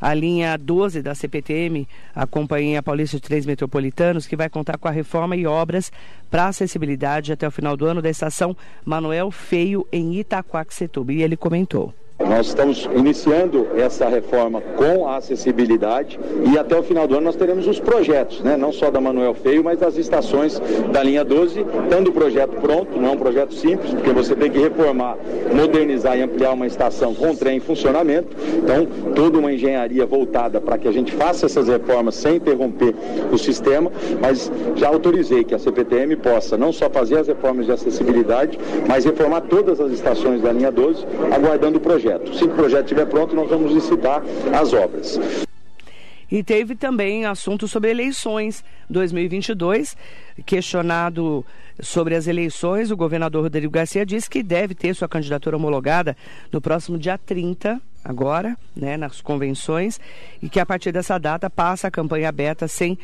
à 0.00 0.14
linha 0.14 0.56
12 0.56 1.02
da 1.02 1.14
CPTM, 1.14 1.86
a 2.14 2.26
Companhia 2.26 2.82
Paulista 2.82 3.16
de 3.16 3.22
Três 3.22 3.44
Metropolitanos, 3.44 4.26
que 4.26 4.36
vai 4.36 4.48
contar 4.48 4.78
com 4.78 4.88
a 4.88 4.92
reforma 4.92 5.36
e 5.36 5.46
obras 5.46 5.92
para 6.30 6.48
acessibilidade 6.48 7.32
até 7.32 7.46
o 7.46 7.50
final 7.50 7.76
do 7.76 7.86
ano 7.86 8.00
da 8.00 8.08
estação 8.08 8.56
Manuel 8.84 9.30
Feio 9.30 9.86
em 9.92 10.14
Itaquaquecetuba. 10.14 11.12
E 11.12 11.22
ele 11.22 11.36
comentou. 11.36 11.94
Nós 12.28 12.48
estamos 12.48 12.88
iniciando 12.94 13.66
essa 13.74 14.06
reforma 14.06 14.60
com 14.76 15.08
a 15.08 15.16
acessibilidade 15.16 16.20
e 16.52 16.58
até 16.58 16.78
o 16.78 16.82
final 16.82 17.06
do 17.06 17.14
ano 17.14 17.24
nós 17.24 17.36
teremos 17.36 17.66
os 17.66 17.80
projetos, 17.80 18.42
né? 18.42 18.58
não 18.58 18.72
só 18.72 18.90
da 18.90 19.00
Manuel 19.00 19.34
Feio, 19.34 19.64
mas 19.64 19.78
das 19.78 19.96
estações 19.96 20.60
da 20.92 21.02
linha 21.02 21.24
12, 21.24 21.64
tendo 21.88 22.10
o 22.10 22.12
projeto 22.12 22.60
pronto, 22.60 23.00
não 23.00 23.08
é 23.08 23.12
um 23.12 23.16
projeto 23.16 23.54
simples, 23.54 23.94
porque 23.94 24.12
você 24.12 24.34
tem 24.34 24.50
que 24.50 24.58
reformar, 24.58 25.16
modernizar 25.54 26.18
e 26.18 26.22
ampliar 26.22 26.52
uma 26.52 26.66
estação 26.66 27.14
com 27.14 27.34
trem 27.34 27.56
em 27.56 27.60
funcionamento. 27.60 28.36
Então, 28.54 28.86
toda 29.14 29.38
uma 29.38 29.52
engenharia 29.52 30.04
voltada 30.04 30.60
para 30.60 30.76
que 30.76 30.88
a 30.88 30.92
gente 30.92 31.12
faça 31.12 31.46
essas 31.46 31.68
reformas 31.68 32.16
sem 32.16 32.36
interromper 32.36 32.94
o 33.32 33.38
sistema, 33.38 33.90
mas 34.20 34.52
já 34.76 34.88
autorizei 34.88 35.42
que 35.42 35.54
a 35.54 35.58
CPTM 35.58 36.16
possa 36.16 36.56
não 36.56 36.72
só 36.72 36.90
fazer 36.90 37.18
as 37.18 37.28
reformas 37.28 37.64
de 37.64 37.72
acessibilidade, 37.72 38.58
mas 38.86 39.04
reformar 39.04 39.40
todas 39.42 39.80
as 39.80 39.90
estações 39.90 40.42
da 40.42 40.52
linha 40.52 40.70
12, 40.70 41.06
aguardando 41.32 41.78
o 41.78 41.80
projeto 41.80 42.09
projeto. 42.10 42.34
Se 42.34 42.44
o 42.44 42.48
projeto 42.48 42.84
estiver 42.84 43.06
pronto, 43.06 43.34
nós 43.34 43.48
vamos 43.48 43.72
licitar 43.72 44.22
as 44.52 44.72
obras. 44.72 45.18
E 46.30 46.44
teve 46.44 46.76
também 46.76 47.26
assunto 47.26 47.66
sobre 47.66 47.90
eleições 47.90 48.64
2022. 48.88 49.96
Questionado 50.46 51.44
sobre 51.80 52.14
as 52.14 52.26
eleições, 52.26 52.90
o 52.90 52.96
governador 52.96 53.42
Rodrigo 53.44 53.72
Garcia 53.72 54.06
disse 54.06 54.30
que 54.30 54.42
deve 54.42 54.74
ter 54.74 54.94
sua 54.94 55.08
candidatura 55.08 55.56
homologada 55.56 56.16
no 56.52 56.60
próximo 56.60 56.96
dia 56.96 57.18
30, 57.18 57.80
agora, 58.04 58.56
né, 58.76 58.96
nas 58.96 59.20
convenções, 59.20 60.00
e 60.40 60.48
que 60.48 60.60
a 60.60 60.66
partir 60.66 60.92
dessa 60.92 61.18
data 61.18 61.50
passa 61.50 61.88
a 61.88 61.90
campanha 61.90 62.28
aberta 62.28 62.68
sem 62.68 62.96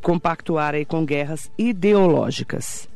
compactuar 0.00 0.74
aí 0.74 0.84
com 0.84 1.04
guerras 1.04 1.50
ideológicas. 1.58 2.88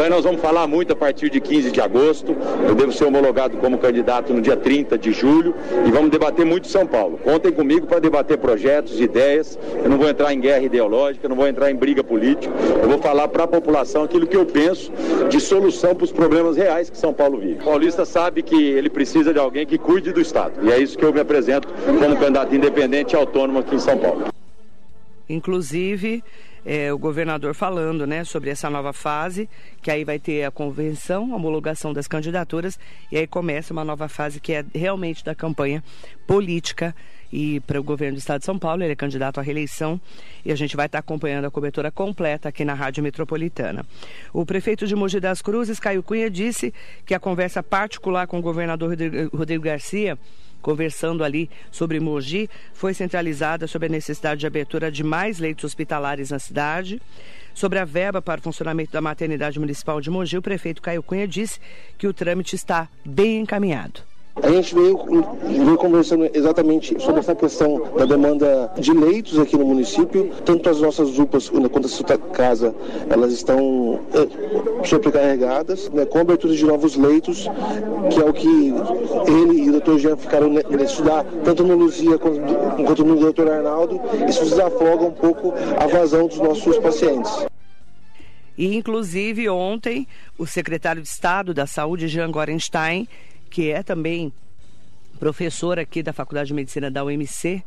Campanha 0.00 0.16
nós 0.16 0.24
vamos 0.24 0.40
falar 0.40 0.66
muito 0.66 0.94
a 0.94 0.96
partir 0.96 1.28
de 1.28 1.38
15 1.42 1.70
de 1.70 1.78
agosto. 1.78 2.34
Eu 2.66 2.74
devo 2.74 2.90
ser 2.90 3.04
homologado 3.04 3.58
como 3.58 3.76
candidato 3.76 4.32
no 4.32 4.40
dia 4.40 4.56
30 4.56 4.96
de 4.96 5.12
julho 5.12 5.54
e 5.86 5.90
vamos 5.90 6.08
debater 6.08 6.46
muito 6.46 6.68
São 6.68 6.86
Paulo. 6.86 7.18
Contem 7.18 7.52
comigo 7.52 7.86
para 7.86 7.98
debater 7.98 8.38
projetos, 8.38 8.98
ideias. 8.98 9.58
Eu 9.84 9.90
não 9.90 9.98
vou 9.98 10.08
entrar 10.08 10.32
em 10.32 10.40
guerra 10.40 10.62
ideológica, 10.62 11.28
não 11.28 11.36
vou 11.36 11.46
entrar 11.46 11.70
em 11.70 11.74
briga 11.74 12.02
política. 12.02 12.50
Eu 12.82 12.88
vou 12.88 12.96
falar 12.96 13.28
para 13.28 13.44
a 13.44 13.46
população 13.46 14.02
aquilo 14.02 14.26
que 14.26 14.38
eu 14.38 14.46
penso 14.46 14.90
de 15.28 15.38
solução 15.38 15.94
para 15.94 16.04
os 16.04 16.12
problemas 16.12 16.56
reais 16.56 16.88
que 16.88 16.96
São 16.96 17.12
Paulo 17.12 17.38
vive. 17.38 17.60
O 17.60 17.64
paulista 17.64 18.06
sabe 18.06 18.42
que 18.42 18.56
ele 18.56 18.88
precisa 18.88 19.34
de 19.34 19.38
alguém 19.38 19.66
que 19.66 19.76
cuide 19.76 20.14
do 20.14 20.20
Estado. 20.22 20.66
E 20.66 20.72
é 20.72 20.78
isso 20.78 20.96
que 20.96 21.04
eu 21.04 21.12
me 21.12 21.20
apresento 21.20 21.68
como 21.84 22.16
candidato 22.16 22.54
independente 22.54 23.12
e 23.12 23.16
autônomo 23.16 23.58
aqui 23.58 23.74
em 23.74 23.78
São 23.78 23.98
Paulo. 23.98 24.28
Inclusive, 25.28 26.24
é, 26.64 26.92
o 26.92 26.98
governador 26.98 27.54
falando 27.54 28.06
né, 28.06 28.24
sobre 28.24 28.50
essa 28.50 28.68
nova 28.68 28.92
fase, 28.92 29.48
que 29.82 29.90
aí 29.90 30.04
vai 30.04 30.18
ter 30.18 30.44
a 30.44 30.50
convenção, 30.50 31.32
a 31.32 31.36
homologação 31.36 31.92
das 31.92 32.06
candidaturas, 32.06 32.78
e 33.10 33.16
aí 33.16 33.26
começa 33.26 33.72
uma 33.72 33.84
nova 33.84 34.08
fase 34.08 34.40
que 34.40 34.52
é 34.52 34.64
realmente 34.74 35.24
da 35.24 35.34
campanha 35.34 35.82
política 36.26 36.94
e 37.32 37.60
para 37.60 37.78
o 37.78 37.82
governo 37.82 38.16
do 38.16 38.18
estado 38.18 38.40
de 38.40 38.46
São 38.46 38.58
Paulo, 38.58 38.82
ele 38.82 38.92
é 38.92 38.96
candidato 38.96 39.38
à 39.38 39.42
reeleição 39.42 40.00
e 40.44 40.50
a 40.50 40.56
gente 40.56 40.76
vai 40.76 40.86
estar 40.86 40.98
acompanhando 40.98 41.44
a 41.44 41.50
cobertura 41.50 41.90
completa 41.90 42.48
aqui 42.48 42.64
na 42.64 42.74
Rádio 42.74 43.02
Metropolitana. 43.02 43.86
O 44.32 44.44
prefeito 44.44 44.86
de 44.86 44.96
Mogi 44.96 45.20
das 45.20 45.40
Cruzes, 45.40 45.78
Caio 45.78 46.02
Cunha, 46.02 46.28
disse 46.28 46.74
que 47.06 47.14
a 47.14 47.20
conversa 47.20 47.62
particular 47.62 48.26
com 48.26 48.38
o 48.38 48.42
governador 48.42 48.96
Rodrigo 49.32 49.62
Garcia 49.62 50.18
conversando 50.60 51.24
ali 51.24 51.50
sobre 51.70 52.00
Mogi, 52.00 52.48
foi 52.72 52.94
centralizada 52.94 53.66
sobre 53.66 53.86
a 53.86 53.90
necessidade 53.90 54.40
de 54.40 54.46
abertura 54.46 54.90
de 54.90 55.02
mais 55.02 55.38
leitos 55.38 55.64
hospitalares 55.64 56.30
na 56.30 56.38
cidade. 56.38 57.00
Sobre 57.52 57.78
a 57.78 57.84
verba 57.84 58.22
para 58.22 58.40
o 58.40 58.42
funcionamento 58.42 58.92
da 58.92 59.00
maternidade 59.00 59.58
municipal 59.58 60.00
de 60.00 60.10
Mogi, 60.10 60.36
o 60.36 60.42
prefeito 60.42 60.80
Caio 60.80 61.02
Cunha 61.02 61.26
disse 61.26 61.58
que 61.98 62.06
o 62.06 62.14
trâmite 62.14 62.54
está 62.54 62.88
bem 63.04 63.40
encaminhado. 63.40 64.09
A 64.42 64.50
gente 64.50 64.74
veio, 64.74 64.98
veio 65.42 65.76
conversando 65.76 66.30
exatamente 66.32 67.00
sobre 67.02 67.20
essa 67.20 67.34
questão 67.34 67.82
da 67.96 68.04
demanda 68.04 68.72
de 68.78 68.92
leitos 68.92 69.38
aqui 69.38 69.56
no 69.56 69.64
município, 69.64 70.30
tanto 70.44 70.68
as 70.68 70.80
nossas 70.80 71.18
UPAs 71.18 71.48
quanto 71.48 71.86
a 71.86 71.88
Santa 71.88 72.18
Casa, 72.18 72.74
elas 73.08 73.32
estão 73.32 74.00
é, 74.14 74.86
sobrecarregadas, 74.86 75.90
né, 75.90 76.04
com 76.06 76.18
abertura 76.18 76.54
de 76.54 76.64
novos 76.64 76.96
leitos, 76.96 77.46
que 78.10 78.20
é 78.20 78.24
o 78.24 78.32
que 78.32 78.74
ele 79.26 79.62
e 79.64 79.68
o 79.68 79.72
doutor 79.72 79.98
Jean 79.98 80.16
ficaram 80.16 80.50
né, 80.50 80.62
estudar, 80.82 81.24
tanto 81.44 81.64
no 81.64 81.76
Luzia 81.76 82.18
quanto, 82.18 82.40
quanto 82.84 83.04
no 83.04 83.16
doutor 83.16 83.50
Arnaldo, 83.50 84.00
isso 84.28 84.44
desafoga 84.44 85.04
um 85.04 85.12
pouco 85.12 85.52
a 85.78 85.86
vazão 85.86 86.26
dos 86.26 86.38
nossos 86.38 86.78
pacientes. 86.78 87.46
E, 88.56 88.76
inclusive, 88.76 89.48
ontem, 89.48 90.06
o 90.36 90.46
secretário 90.46 91.00
de 91.00 91.08
Estado 91.08 91.54
da 91.54 91.66
Saúde, 91.66 92.08
Jean 92.08 92.30
Gorenstein, 92.30 93.08
que 93.50 93.70
é 93.70 93.82
também 93.82 94.32
professor 95.18 95.78
aqui 95.78 96.02
da 96.02 96.12
Faculdade 96.12 96.48
de 96.48 96.54
Medicina 96.54 96.90
da 96.90 97.04
UMC, 97.04 97.62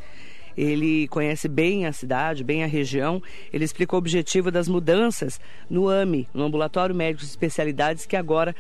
ele 0.58 1.08
conhece 1.08 1.48
bem 1.48 1.86
a 1.86 1.92
cidade, 1.92 2.44
bem 2.44 2.63
a 2.63 2.68
região. 2.68 3.22
Ele 3.52 3.66
explicou 3.66 3.98
o 3.98 4.00
objetivo 4.00 4.52
das 4.52 4.68
mudanças 4.68 5.40
no 5.70 5.90
AME, 5.90 6.28
no 6.34 6.44
Ambulatório 6.44 6.96
Médico 6.96 7.24
de 7.24 7.30
Especialidades, 7.30 8.06
que 8.06 8.16
agora 8.16 8.56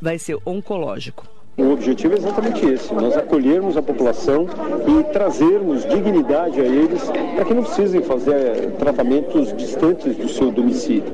vai 0.00 0.18
ser 0.18 0.38
oncológico. 0.46 1.37
O 1.58 1.72
objetivo 1.72 2.14
é 2.14 2.18
exatamente 2.18 2.64
esse: 2.64 2.94
nós 2.94 3.16
acolhermos 3.16 3.76
a 3.76 3.82
população 3.82 4.46
e 4.86 5.02
trazermos 5.12 5.84
dignidade 5.84 6.60
a 6.60 6.64
eles 6.64 7.02
para 7.34 7.44
que 7.44 7.52
não 7.52 7.64
precisem 7.64 8.00
fazer 8.00 8.70
tratamentos 8.78 9.52
distantes 9.56 10.16
do 10.16 10.28
seu 10.28 10.52
domicílio. 10.52 11.12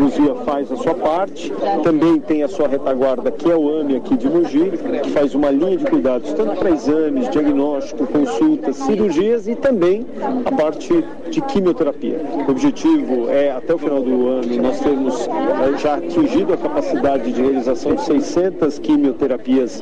Luzia 0.00 0.34
faz 0.46 0.72
a 0.72 0.76
sua 0.76 0.94
parte, 0.94 1.52
também 1.82 2.18
tem 2.18 2.42
a 2.42 2.48
sua 2.48 2.68
retaguarda, 2.68 3.30
que 3.30 3.50
é 3.50 3.54
o 3.54 3.68
AME 3.68 3.96
aqui 3.96 4.16
de 4.16 4.30
Mogi, 4.30 4.72
que 5.02 5.10
faz 5.10 5.34
uma 5.34 5.50
linha 5.50 5.76
de 5.76 5.84
cuidados 5.84 6.32
tanto 6.32 6.56
para 6.56 6.70
exames, 6.70 7.28
diagnóstico, 7.28 8.06
consultas, 8.06 8.76
cirurgias 8.76 9.46
e 9.46 9.54
também 9.54 10.06
a 10.46 10.52
parte 10.52 11.04
de 11.30 11.40
quimioterapia. 11.42 12.18
O 12.48 12.50
objetivo 12.50 13.28
é, 13.28 13.50
até 13.50 13.74
o 13.74 13.78
final 13.78 14.02
do 14.02 14.28
ano, 14.28 14.56
nós 14.62 14.80
termos 14.80 15.28
eh, 15.28 15.78
já 15.78 15.96
atingido 15.96 16.54
a 16.54 16.56
capacidade 16.56 17.30
de 17.30 17.42
realização 17.42 17.94
de 17.94 18.02
600 18.04 18.78
quimioterapias 18.78 19.81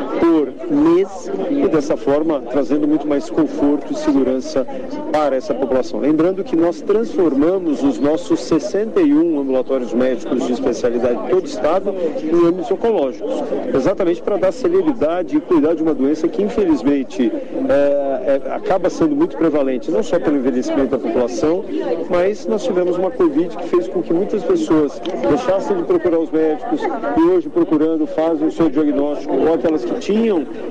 por 0.21 0.53
mês 0.69 1.31
e 1.49 1.67
dessa 1.67 1.97
forma 1.97 2.41
trazendo 2.41 2.87
muito 2.87 3.07
mais 3.07 3.27
conforto 3.27 3.91
e 3.91 3.95
segurança 3.95 4.67
para 5.11 5.35
essa 5.35 5.51
população. 5.51 5.99
Lembrando 5.99 6.43
que 6.43 6.55
nós 6.55 6.79
transformamos 6.79 7.83
os 7.83 7.97
nossos 7.97 8.39
61 8.41 9.39
ambulatórios 9.39 9.91
médicos 9.95 10.45
de 10.45 10.53
especialidade 10.53 11.23
de 11.23 11.29
todo 11.31 11.41
o 11.41 11.47
estado 11.47 11.95
em 12.21 12.47
AMES 12.47 12.69
oncológicos, 12.69 13.33
exatamente 13.73 14.21
para 14.21 14.37
dar 14.37 14.51
celeridade 14.51 15.37
e 15.37 15.41
cuidar 15.41 15.73
de 15.73 15.81
uma 15.81 15.95
doença 15.95 16.27
que 16.27 16.43
infelizmente 16.43 17.31
é, 17.67 18.41
é, 18.45 18.53
acaba 18.53 18.91
sendo 18.91 19.15
muito 19.15 19.35
prevalente, 19.35 19.89
não 19.89 20.03
só 20.03 20.19
pelo 20.19 20.37
envelhecimento 20.37 20.91
da 20.91 20.99
população, 20.99 21.65
mas 22.11 22.45
nós 22.45 22.63
tivemos 22.63 22.95
uma 22.95 23.09
Covid 23.09 23.57
que 23.57 23.67
fez 23.69 23.87
com 23.87 24.03
que 24.03 24.13
muitas 24.13 24.43
pessoas 24.43 25.01
deixassem 25.27 25.77
de 25.77 25.83
procurar 25.83 26.19
os 26.19 26.29
médicos 26.29 26.79
e 27.17 27.21
hoje 27.21 27.49
procurando 27.49 28.05
fazem 28.05 28.47
o 28.47 28.51
seu 28.51 28.69
diagnóstico 28.69 29.33
ou 29.35 29.55
aquelas 29.55 29.83
que 29.83 29.95
tinham 29.95 30.10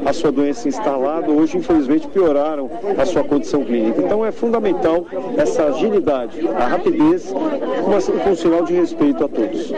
a 0.05 0.13
sua 0.13 0.31
doença 0.31 0.69
instalada, 0.69 1.31
hoje 1.31 1.57
infelizmente 1.57 2.07
pioraram 2.09 2.71
a 2.99 3.05
sua 3.07 3.25
condição 3.25 3.65
clínica. 3.65 4.01
Então 4.01 4.25
é 4.25 4.33
fundamental 4.33 5.07
essa 5.37 5.65
agilidade, 5.65 6.47
a 6.49 6.67
rapidez, 6.67 7.33
com 7.33 8.31
um 8.31 8.37
sinal 8.37 8.65
de 8.65 8.75
respeito 8.75 9.25
a 9.25 9.29
todos. 9.29 9.73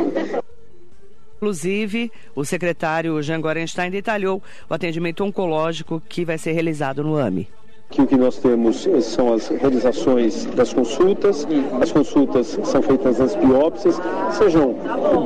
Inclusive, 1.37 2.13
o 2.37 2.45
secretário 2.45 3.21
Jean 3.21 3.41
Gorenstein 3.41 3.91
detalhou 3.91 4.41
o 4.71 4.75
atendimento 4.75 5.25
oncológico 5.25 6.01
que 6.09 6.25
vai 6.25 6.39
ser 6.39 6.53
realizado 6.53 7.03
no 7.03 7.17
AMI 7.17 7.49
que 7.93 8.01
o 8.01 8.07
que 8.07 8.17
nós 8.17 8.39
temos 8.39 8.89
são 9.03 9.35
as 9.35 9.49
realizações 9.49 10.47
das 10.47 10.73
consultas. 10.73 11.47
As 11.81 11.93
consultas 11.93 12.59
são 12.65 12.83
feitas 12.83 13.19
nas 13.19 13.37
biópsias, 13.37 14.01
sejam 14.33 14.75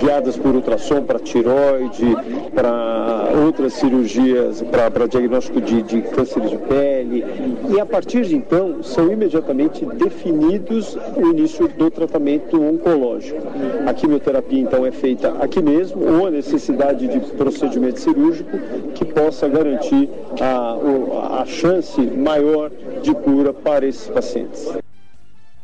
guiadas 0.01 0.37
por 0.37 0.55
ultrassom 0.55 1.03
para 1.03 1.21
tiroide, 1.21 2.17
para 2.53 3.31
outras 3.47 3.75
cirurgias, 3.75 4.63
para 4.63 5.07
diagnóstico 5.07 5.61
de, 5.61 5.83
de 5.83 6.03
de 6.03 6.59
pele. 6.69 7.25
E 7.71 7.79
a 7.79 7.87
partir 7.87 8.23
de 8.23 8.37
então, 8.37 8.83
são 8.83 9.13
imediatamente 9.13 9.85
definidos 9.85 10.99
o 11.17 11.27
início 11.29 11.69
do 11.69 11.89
tratamento 11.91 12.61
oncológico. 12.61 13.41
A 13.87 13.95
quimioterapia, 13.95 14.61
então, 14.61 14.85
é 14.85 14.91
feita 14.91 15.37
aqui 15.39 15.63
mesmo, 15.63 16.03
ou 16.05 16.27
a 16.27 16.31
necessidade 16.31 17.07
de 17.07 17.21
procedimento 17.35 18.01
cirúrgico 18.01 18.51
que 18.95 19.05
possa 19.05 19.49
garantir 19.49 20.09
a, 20.41 21.43
a 21.43 21.47
chance 21.47 22.01
maior 22.01 22.56
maior 22.57 22.71
de 23.03 23.15
cura 23.15 23.53
para 23.53 23.87
esses 23.87 24.09
pacientes. 24.09 24.67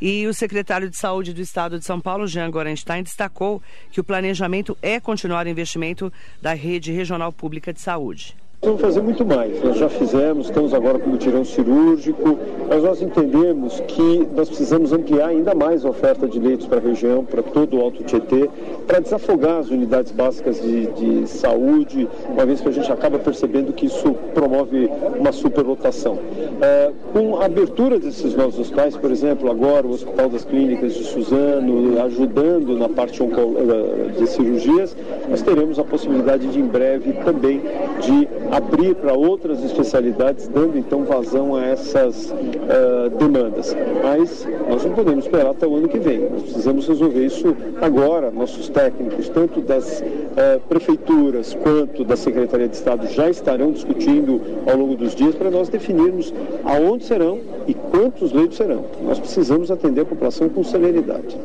E 0.01 0.27
o 0.27 0.35
secretário 0.35 0.91
de 0.91 0.97
Saúde 0.97 1.33
do 1.33 1.41
Estado 1.41 1.79
de 1.79 1.85
São 1.85 2.01
Paulo, 2.01 2.27
Jean 2.27 2.51
Gorenstein, 2.51 3.05
destacou 3.05 3.63
que 3.91 4.01
o 4.01 4.05
planejamento 4.05 4.77
é 4.83 4.99
continuar 4.99 5.47
o 5.47 5.49
investimento 5.49 6.13
da 6.41 6.55
rede 6.55 6.91
regional 6.91 7.33
pública 7.33 7.73
de 7.73 7.81
saúde. 7.81 8.37
Vamos 8.65 8.81
fazer 8.81 9.03
muito 9.03 9.27
mais. 9.27 9.61
Nós 9.61 9.77
já 9.77 9.89
fizemos, 9.89 10.47
estamos 10.47 10.73
agora 10.73 10.97
com 10.97 11.11
o 11.11 11.17
tirão 11.17 11.45
cirúrgico, 11.45 12.39
mas 12.69 12.81
nós 12.85 13.03
entendemos 13.03 13.81
que 13.89 14.29
nós 14.37 14.49
precisamos 14.49 14.93
ampliar 14.93 15.31
ainda 15.31 15.53
mais 15.53 15.85
a 15.85 15.91
oferta 15.91 16.29
de 16.29 16.39
leitos 16.39 16.69
para 16.69 16.79
a 16.79 16.81
região, 16.81 17.25
para 17.25 17.43
todo 17.43 17.77
o 17.77 17.81
Alto 17.81 18.05
Tietê, 18.05 18.49
para 18.87 19.01
desafogar 19.01 19.59
as 19.59 19.69
unidades 19.69 20.13
básicas 20.13 20.63
de, 20.63 20.87
de, 20.87 21.27
saúde, 21.27 22.09
uma 22.29 22.47
vez 22.47 22.61
que 22.61 22.69
a 22.69 22.71
gente 22.71 22.93
acaba 22.93 23.19
percebendo 23.19 23.73
que 23.73 23.87
isso 23.87 24.15
promove 24.33 24.89
uma 25.19 25.33
superlotação. 25.33 26.17
É, 26.61 26.93
com 27.13 27.39
a 27.41 27.47
abertura 27.47 27.99
desses 27.99 28.33
novos 28.37 28.61
hospitais, 28.61 28.97
por 28.97 29.11
exemplo, 29.11 29.51
agora 29.51 29.89
o 29.89 29.91
Hospital 29.91 30.29
das 30.29 30.45
Clínicas 30.45 30.95
de 30.95 31.03
Suzano, 31.03 32.01
ajudando 32.01 32.79
na 32.79 32.89
parte 32.89 33.21
eh, 33.21 34.19
de 34.21 34.27
cirurgias, 34.29 34.97
nós 35.29 35.43
teremos 35.43 35.81
a 35.81 35.85
possibilidade 35.85 36.47
de, 36.47 36.61
em 36.61 36.67
breve, 36.67 37.13
também 37.25 37.61
de 38.01 38.29
abrir 38.53 38.95
para 38.97 39.15
outras 39.15 39.65
especialidades, 39.65 40.47
dando 40.47 40.77
então 40.77 41.05
vazão 41.05 41.57
a 41.57 41.65
essas 41.65 42.31
uh, 42.31 43.09
demandas. 43.19 43.75
Mas 44.03 44.47
nós 44.69 44.85
não 44.85 44.93
podemos 44.93 45.25
esperar 45.25 45.53
até 45.53 45.67
o 45.67 45.75
ano 45.75 45.89
que 45.89 45.99
vem. 45.99 46.29
Nós 46.29 46.43
precisamos 46.43 46.87
resolver 46.87 47.25
isso 47.25 47.57
agora. 47.81 48.31
Nossos 48.31 48.69
técnicos, 48.69 49.31
tanto 49.31 49.63
das 49.63 50.03
uh, 50.03 50.61
prefeituras 50.69 51.55
quanto 51.55 52.05
da 52.05 52.15
Secretaria 52.15 52.69
de 52.69 52.77
Estado, 52.77 53.07
já 53.07 53.31
estarão 53.31 53.73
discutindo 53.73 54.39
ao 54.67 54.77
longo 54.77 54.97
dos 54.97 55.15
dias 55.15 55.35
para 55.35 55.51
nós 55.51 55.71
definirmos 55.71 56.33
aonde 56.63 57.05
serão 57.05 57.41
e 57.67 57.73
quantos 57.73 58.33
leitos 58.33 58.59
serão. 58.59 58.85
Nós 59.03 59.19
precisamos 59.19 59.71
atender 59.71 60.03
a 60.03 60.05
população 60.05 60.51
com 60.51 60.63
celeridade. 60.63 61.39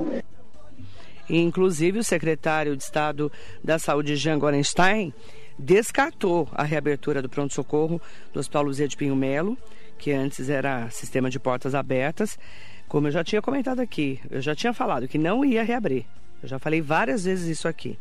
Inclusive, 1.29 1.99
o 1.99 2.03
secretário 2.03 2.75
de 2.75 2.83
Estado 2.83 3.31
da 3.63 3.77
Saúde, 3.77 4.15
Jean 4.15 4.39
Gorenstein, 4.39 5.13
descartou 5.57 6.47
a 6.51 6.63
reabertura 6.63 7.21
do 7.21 7.29
pronto-socorro 7.29 8.01
do 8.33 8.39
Hospital 8.39 8.63
Luzia 8.63 8.87
de 8.87 8.97
Pinho 8.97 9.15
Melo, 9.15 9.57
que 9.97 10.11
antes 10.11 10.49
era 10.49 10.89
sistema 10.89 11.29
de 11.29 11.39
portas 11.39 11.73
abertas. 11.73 12.37
Como 12.87 13.07
eu 13.07 13.11
já 13.11 13.23
tinha 13.23 13.41
comentado 13.41 13.79
aqui, 13.79 14.19
eu 14.29 14.41
já 14.41 14.55
tinha 14.55 14.73
falado 14.73 15.07
que 15.07 15.17
não 15.17 15.43
ia 15.43 15.63
reabrir. 15.63 16.05
Eu 16.41 16.47
já 16.47 16.59
falei 16.59 16.81
várias 16.81 17.25
vezes 17.25 17.47
isso 17.47 17.67
aqui. 17.67 17.97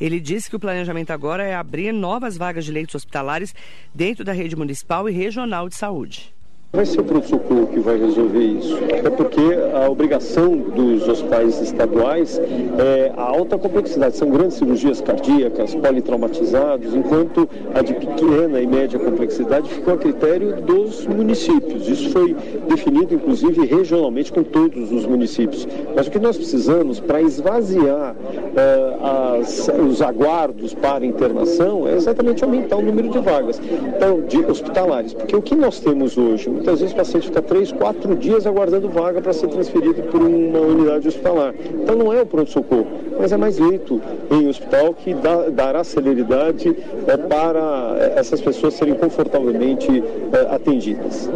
Ele 0.00 0.20
disse 0.20 0.48
que 0.48 0.56
o 0.56 0.60
planejamento 0.60 1.10
agora 1.10 1.44
é 1.44 1.54
abrir 1.54 1.92
novas 1.92 2.36
vagas 2.36 2.64
de 2.64 2.72
leitos 2.72 2.94
hospitalares 2.94 3.54
dentro 3.94 4.24
da 4.24 4.32
rede 4.32 4.54
municipal 4.54 5.08
e 5.08 5.12
regional 5.12 5.68
de 5.68 5.74
saúde. 5.74 6.32
Vai 6.70 6.84
ser 6.84 7.00
o 7.00 7.04
pronto-socorro 7.04 7.66
que 7.68 7.80
vai 7.80 7.98
resolver 7.98 8.44
isso. 8.44 8.78
É 8.90 9.08
porque 9.08 9.40
a 9.72 9.88
obrigação 9.88 10.54
dos 10.54 11.08
hospitais 11.08 11.62
estaduais 11.62 12.38
é 12.78 13.10
a 13.16 13.22
alta 13.22 13.56
complexidade. 13.56 14.18
São 14.18 14.28
grandes 14.28 14.58
cirurgias 14.58 15.00
cardíacas, 15.00 15.74
politraumatizados, 15.74 16.94
enquanto 16.94 17.48
a 17.74 17.80
de 17.80 17.94
pequena 17.94 18.60
e 18.60 18.66
média 18.66 18.98
complexidade 18.98 19.66
ficou 19.70 19.94
a 19.94 19.96
critério 19.96 20.60
dos 20.60 21.06
municípios. 21.06 21.88
Isso 21.88 22.10
foi 22.10 22.36
definido, 22.68 23.14
inclusive, 23.14 23.64
regionalmente 23.64 24.30
com 24.30 24.42
todos 24.42 24.92
os 24.92 25.06
municípios. 25.06 25.66
Mas 25.96 26.06
o 26.06 26.10
que 26.10 26.18
nós 26.18 26.36
precisamos 26.36 27.00
para 27.00 27.22
esvaziar 27.22 28.14
uh, 28.14 29.38
as, 29.40 29.70
os 29.88 30.02
aguardos 30.02 30.74
para 30.74 31.06
internação 31.06 31.88
é 31.88 31.94
exatamente 31.94 32.44
aumentar 32.44 32.76
o 32.76 32.82
número 32.82 33.08
de 33.08 33.20
vagas 33.20 33.58
então, 33.96 34.20
de 34.20 34.44
hospitalares. 34.44 35.14
Porque 35.14 35.34
o 35.34 35.40
que 35.40 35.54
nós 35.54 35.80
temos 35.80 36.18
hoje? 36.18 36.57
Muitas 36.58 36.80
vezes 36.80 36.92
o 36.92 36.96
paciente 36.96 37.26
fica 37.28 37.40
três, 37.40 37.70
quatro 37.70 38.16
dias 38.16 38.44
aguardando 38.44 38.88
vaga 38.88 39.22
para 39.22 39.32
ser 39.32 39.46
transferido 39.46 40.02
por 40.02 40.20
uma 40.20 40.58
unidade 40.58 41.06
hospitalar. 41.06 41.54
Então 41.56 41.94
não 41.94 42.12
é 42.12 42.20
o 42.20 42.26
pronto-socorro, 42.26 42.88
mas 43.18 43.30
é 43.30 43.36
mais 43.36 43.58
leito 43.58 44.02
em 44.28 44.48
hospital 44.48 44.92
que 44.92 45.14
dá, 45.14 45.48
dará 45.50 45.84
celeridade 45.84 46.76
é, 47.06 47.16
para 47.16 48.12
essas 48.16 48.40
pessoas 48.40 48.74
serem 48.74 48.94
confortavelmente 48.94 50.02
é, 50.32 50.54
atendidas 50.54 51.30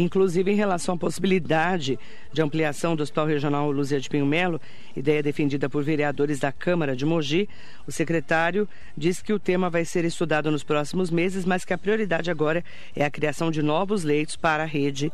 inclusive 0.00 0.50
em 0.50 0.54
relação 0.54 0.94
à 0.94 0.98
possibilidade 0.98 1.98
de 2.32 2.42
ampliação 2.42 2.94
do 2.94 3.02
Hospital 3.02 3.26
Regional 3.26 3.70
Luzia 3.70 3.98
de 3.98 4.08
Pinho 4.08 4.26
Melo, 4.26 4.60
ideia 4.94 5.22
defendida 5.22 5.68
por 5.68 5.82
vereadores 5.82 6.38
da 6.38 6.52
Câmara 6.52 6.94
de 6.94 7.06
Mogi, 7.06 7.48
o 7.86 7.92
secretário 7.92 8.68
disse 8.96 9.24
que 9.24 9.32
o 9.32 9.38
tema 9.38 9.70
vai 9.70 9.84
ser 9.84 10.04
estudado 10.04 10.50
nos 10.50 10.62
próximos 10.62 11.10
meses, 11.10 11.44
mas 11.44 11.64
que 11.64 11.72
a 11.72 11.78
prioridade 11.78 12.30
agora 12.30 12.64
é 12.94 13.04
a 13.04 13.10
criação 13.10 13.50
de 13.50 13.62
novos 13.62 14.04
leitos 14.04 14.36
para 14.36 14.64
a 14.64 14.66
rede, 14.66 15.10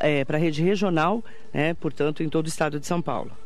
é, 0.00 0.24
para 0.24 0.36
a 0.36 0.40
rede 0.40 0.62
regional, 0.62 1.24
né, 1.52 1.74
portanto, 1.74 2.22
em 2.22 2.28
todo 2.28 2.46
o 2.46 2.48
estado 2.48 2.78
de 2.78 2.86
São 2.86 3.02
Paulo. 3.02 3.45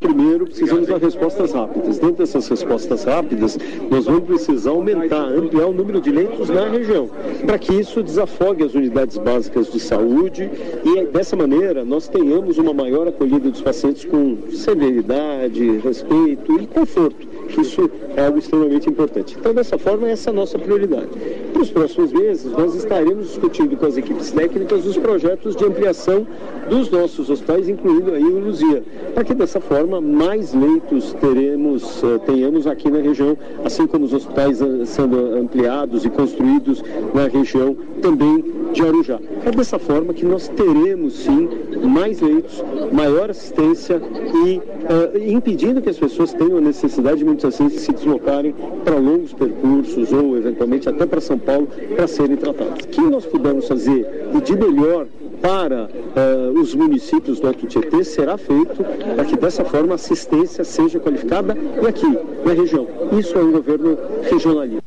Primeiro, 0.00 0.44
precisamos 0.44 0.86
dar 0.86 0.98
respostas 0.98 1.52
rápidas. 1.52 1.98
Dentro 1.98 2.16
dessas 2.16 2.46
respostas 2.48 3.04
rápidas, 3.04 3.58
nós 3.90 4.04
vamos 4.04 4.24
precisar 4.24 4.70
aumentar, 4.70 5.28
ampliar 5.28 5.66
o 5.66 5.72
número 5.72 6.00
de 6.00 6.10
leitos 6.10 6.50
na 6.50 6.68
região, 6.68 7.08
para 7.46 7.58
que 7.58 7.72
isso 7.72 8.02
desafogue 8.02 8.64
as 8.64 8.74
unidades 8.74 9.16
básicas 9.16 9.72
de 9.72 9.80
saúde 9.80 10.50
e, 10.84 11.06
dessa 11.06 11.34
maneira, 11.36 11.84
nós 11.84 12.06
tenhamos 12.06 12.58
uma 12.58 12.74
maior 12.74 13.08
acolhida 13.08 13.50
dos 13.50 13.62
pacientes 13.62 14.04
com 14.04 14.36
severidade, 14.50 15.78
respeito 15.78 16.60
e 16.60 16.66
conforto. 16.66 17.26
Isso 17.58 17.90
é 18.16 18.26
algo 18.26 18.38
extremamente 18.38 18.88
importante. 18.88 19.36
Então, 19.38 19.54
dessa 19.54 19.78
forma, 19.78 20.08
essa 20.08 20.30
é 20.30 20.32
a 20.32 20.34
nossa 20.34 20.58
prioridade. 20.58 21.08
Para 21.52 21.62
os 21.62 21.70
próximos 21.70 22.12
meses, 22.12 22.50
nós 22.52 22.74
estaremos 22.74 23.28
discutindo 23.28 23.76
com 23.76 23.86
as 23.86 23.96
equipes 23.96 24.30
técnicas 24.32 24.84
os 24.84 24.96
projetos 24.96 25.54
de 25.56 25.64
ampliação 25.64 26.26
dos 26.68 26.90
nossos 26.90 27.30
hospitais, 27.30 27.68
incluindo 27.68 28.12
aí 28.12 28.24
o 28.24 28.38
Luzia, 28.38 28.82
para 29.14 29.24
que 29.24 29.34
dessa 29.34 29.60
forma 29.60 29.93
mais 30.00 30.54
leitos 30.54 31.12
teremos, 31.14 32.02
uh, 32.02 32.18
tenhamos 32.20 32.66
aqui 32.66 32.90
na 32.90 33.00
região, 33.00 33.36
assim 33.64 33.86
como 33.86 34.04
os 34.04 34.12
hospitais 34.12 34.60
uh, 34.60 34.84
sendo 34.86 35.36
ampliados 35.36 36.04
e 36.04 36.10
construídos 36.10 36.82
na 37.14 37.26
região 37.26 37.76
também 38.00 38.44
de 38.72 38.82
Arujá. 38.82 39.18
É 39.44 39.50
dessa 39.50 39.78
forma 39.78 40.12
que 40.12 40.24
nós 40.24 40.48
teremos 40.48 41.14
sim 41.14 41.48
mais 41.86 42.20
leitos, 42.20 42.62
maior 42.92 43.30
assistência 43.30 44.00
e 44.46 44.58
uh, 44.58 45.30
impedindo 45.30 45.80
que 45.80 45.88
as 45.88 45.98
pessoas 45.98 46.32
tenham 46.32 46.58
a 46.58 46.60
necessidade 46.60 47.24
muitas 47.24 47.58
vezes 47.58 47.74
de 47.74 47.80
se 47.80 47.92
deslocarem 47.92 48.54
para 48.84 48.96
longos 48.96 49.32
percursos 49.32 50.12
ou 50.12 50.36
eventualmente 50.36 50.88
até 50.88 51.06
para 51.06 51.20
São 51.20 51.38
Paulo 51.38 51.68
para 51.94 52.06
serem 52.06 52.36
tratados. 52.36 52.84
O 52.84 52.88
que 52.88 53.00
nós 53.02 53.24
pudermos 53.26 53.68
fazer 53.68 54.06
de 54.44 54.56
melhor 54.56 55.06
para 55.44 55.84
uh, 55.84 56.58
os 56.58 56.74
municípios 56.74 57.38
do 57.38 57.48
Alto 57.48 57.66
Tietê 57.66 58.02
será 58.02 58.38
feito 58.38 58.82
para 59.14 59.26
que 59.26 59.36
dessa 59.36 59.62
forma 59.62 59.92
a 59.92 59.96
assistência 59.96 60.64
seja 60.64 60.98
qualificada 60.98 61.54
e 61.54 61.86
aqui, 61.86 62.08
na 62.46 62.54
região. 62.54 62.88
Isso 63.12 63.36
é 63.36 63.44
um 63.44 63.52
governo 63.52 63.98
regionalista. 64.22 64.82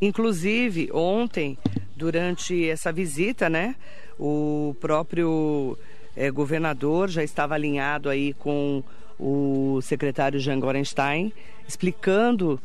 Inclusive, 0.00 0.90
ontem, 0.92 1.56
durante 1.94 2.68
essa 2.68 2.92
visita, 2.92 3.48
né, 3.48 3.76
o 4.18 4.74
próprio 4.80 5.78
é, 6.16 6.32
governador 6.32 7.08
já 7.08 7.22
estava 7.22 7.54
alinhado 7.54 8.08
aí 8.08 8.32
com 8.34 8.82
o 9.20 9.78
secretário 9.82 10.40
Jean 10.40 10.58
Gorenstein, 10.58 11.32
explicando, 11.68 12.60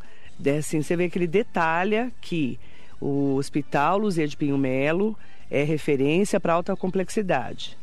assim, 0.58 0.82
você 0.82 0.96
vê 0.96 1.08
que 1.08 1.16
ele 1.18 1.28
detalha 1.28 2.10
que 2.20 2.58
o 3.00 3.36
Hospital 3.36 3.98
Luzia 3.98 4.26
de 4.26 4.36
Pinho 4.36 4.58
Melo 4.58 5.16
é 5.50 5.62
referência 5.62 6.38
para 6.38 6.54
alta 6.54 6.76
complexidade 6.76 7.76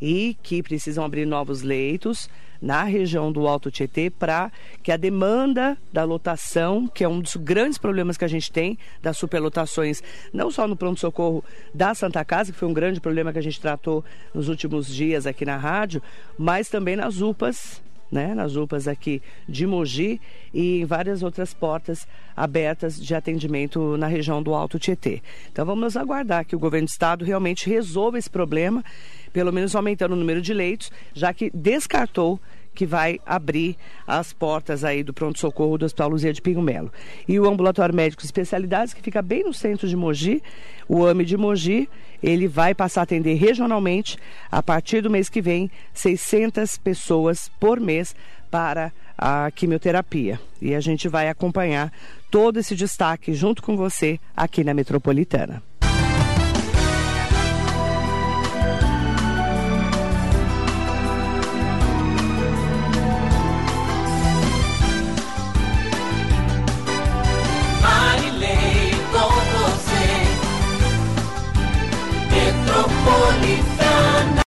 e 0.00 0.36
que 0.42 0.62
precisam 0.62 1.04
abrir 1.04 1.26
novos 1.26 1.62
leitos 1.62 2.30
na 2.60 2.84
região 2.84 3.32
do 3.32 3.46
Alto 3.46 3.70
Tietê 3.70 4.10
para 4.10 4.52
que 4.82 4.92
a 4.92 4.96
demanda 4.96 5.76
da 5.92 6.04
lotação, 6.04 6.86
que 6.86 7.02
é 7.02 7.08
um 7.08 7.20
dos 7.20 7.36
grandes 7.36 7.78
problemas 7.78 8.16
que 8.16 8.24
a 8.24 8.28
gente 8.28 8.52
tem, 8.52 8.78
das 9.02 9.16
superlotações, 9.16 10.02
não 10.32 10.50
só 10.50 10.68
no 10.68 10.76
pronto-socorro 10.76 11.42
da 11.74 11.94
Santa 11.94 12.24
Casa, 12.24 12.52
que 12.52 12.58
foi 12.58 12.68
um 12.68 12.74
grande 12.74 13.00
problema 13.00 13.32
que 13.32 13.38
a 13.38 13.42
gente 13.42 13.60
tratou 13.60 14.04
nos 14.34 14.48
últimos 14.48 14.86
dias 14.86 15.26
aqui 15.26 15.44
na 15.44 15.56
rádio, 15.56 16.02
mas 16.38 16.68
também 16.68 16.96
nas 16.96 17.20
UPAs 17.20 17.82
né, 18.10 18.34
nas 18.34 18.56
UPAs 18.56 18.88
aqui 18.88 19.22
de 19.48 19.66
Mogi 19.66 20.20
e 20.52 20.80
em 20.80 20.84
várias 20.84 21.22
outras 21.22 21.54
portas 21.54 22.06
abertas 22.36 23.00
de 23.00 23.14
atendimento 23.14 23.96
na 23.96 24.06
região 24.06 24.42
do 24.42 24.54
Alto 24.54 24.78
Tietê. 24.78 25.22
Então 25.52 25.64
vamos 25.64 25.96
aguardar 25.96 26.44
que 26.44 26.56
o 26.56 26.58
governo 26.58 26.86
do 26.86 26.90
estado 26.90 27.24
realmente 27.24 27.68
resolva 27.68 28.18
esse 28.18 28.30
problema, 28.30 28.84
pelo 29.32 29.52
menos 29.52 29.76
aumentando 29.76 30.12
o 30.12 30.16
número 30.16 30.40
de 30.40 30.52
leitos, 30.52 30.90
já 31.14 31.32
que 31.32 31.50
descartou 31.54 32.40
que 32.74 32.86
vai 32.86 33.18
abrir 33.26 33.76
as 34.06 34.32
portas 34.32 34.84
aí 34.84 35.02
do 35.02 35.12
pronto-socorro 35.12 35.78
do 35.78 35.84
Hospital 35.84 36.10
Luzia 36.10 36.32
de 36.32 36.40
Pinho 36.40 36.62
Melo. 36.62 36.92
E 37.26 37.38
o 37.38 37.48
ambulatório 37.48 37.94
médico 37.94 38.22
de 38.22 38.26
especialidades, 38.26 38.94
que 38.94 39.02
fica 39.02 39.20
bem 39.22 39.44
no 39.44 39.52
centro 39.52 39.88
de 39.88 39.96
Mogi, 39.96 40.42
o 40.88 41.04
AME 41.04 41.24
de 41.24 41.36
Mogi, 41.36 41.88
ele 42.22 42.46
vai 42.46 42.74
passar 42.74 43.00
a 43.00 43.04
atender 43.04 43.34
regionalmente, 43.34 44.18
a 44.50 44.62
partir 44.62 45.02
do 45.02 45.10
mês 45.10 45.28
que 45.28 45.40
vem, 45.40 45.70
600 45.94 46.78
pessoas 46.78 47.50
por 47.60 47.80
mês 47.80 48.14
para 48.50 48.92
a 49.16 49.50
quimioterapia. 49.50 50.40
E 50.60 50.74
a 50.74 50.80
gente 50.80 51.08
vai 51.08 51.28
acompanhar 51.28 51.92
todo 52.30 52.58
esse 52.58 52.74
destaque 52.74 53.34
junto 53.34 53.62
com 53.62 53.76
você 53.76 54.18
aqui 54.36 54.64
na 54.64 54.74
Metropolitana. 54.74 55.62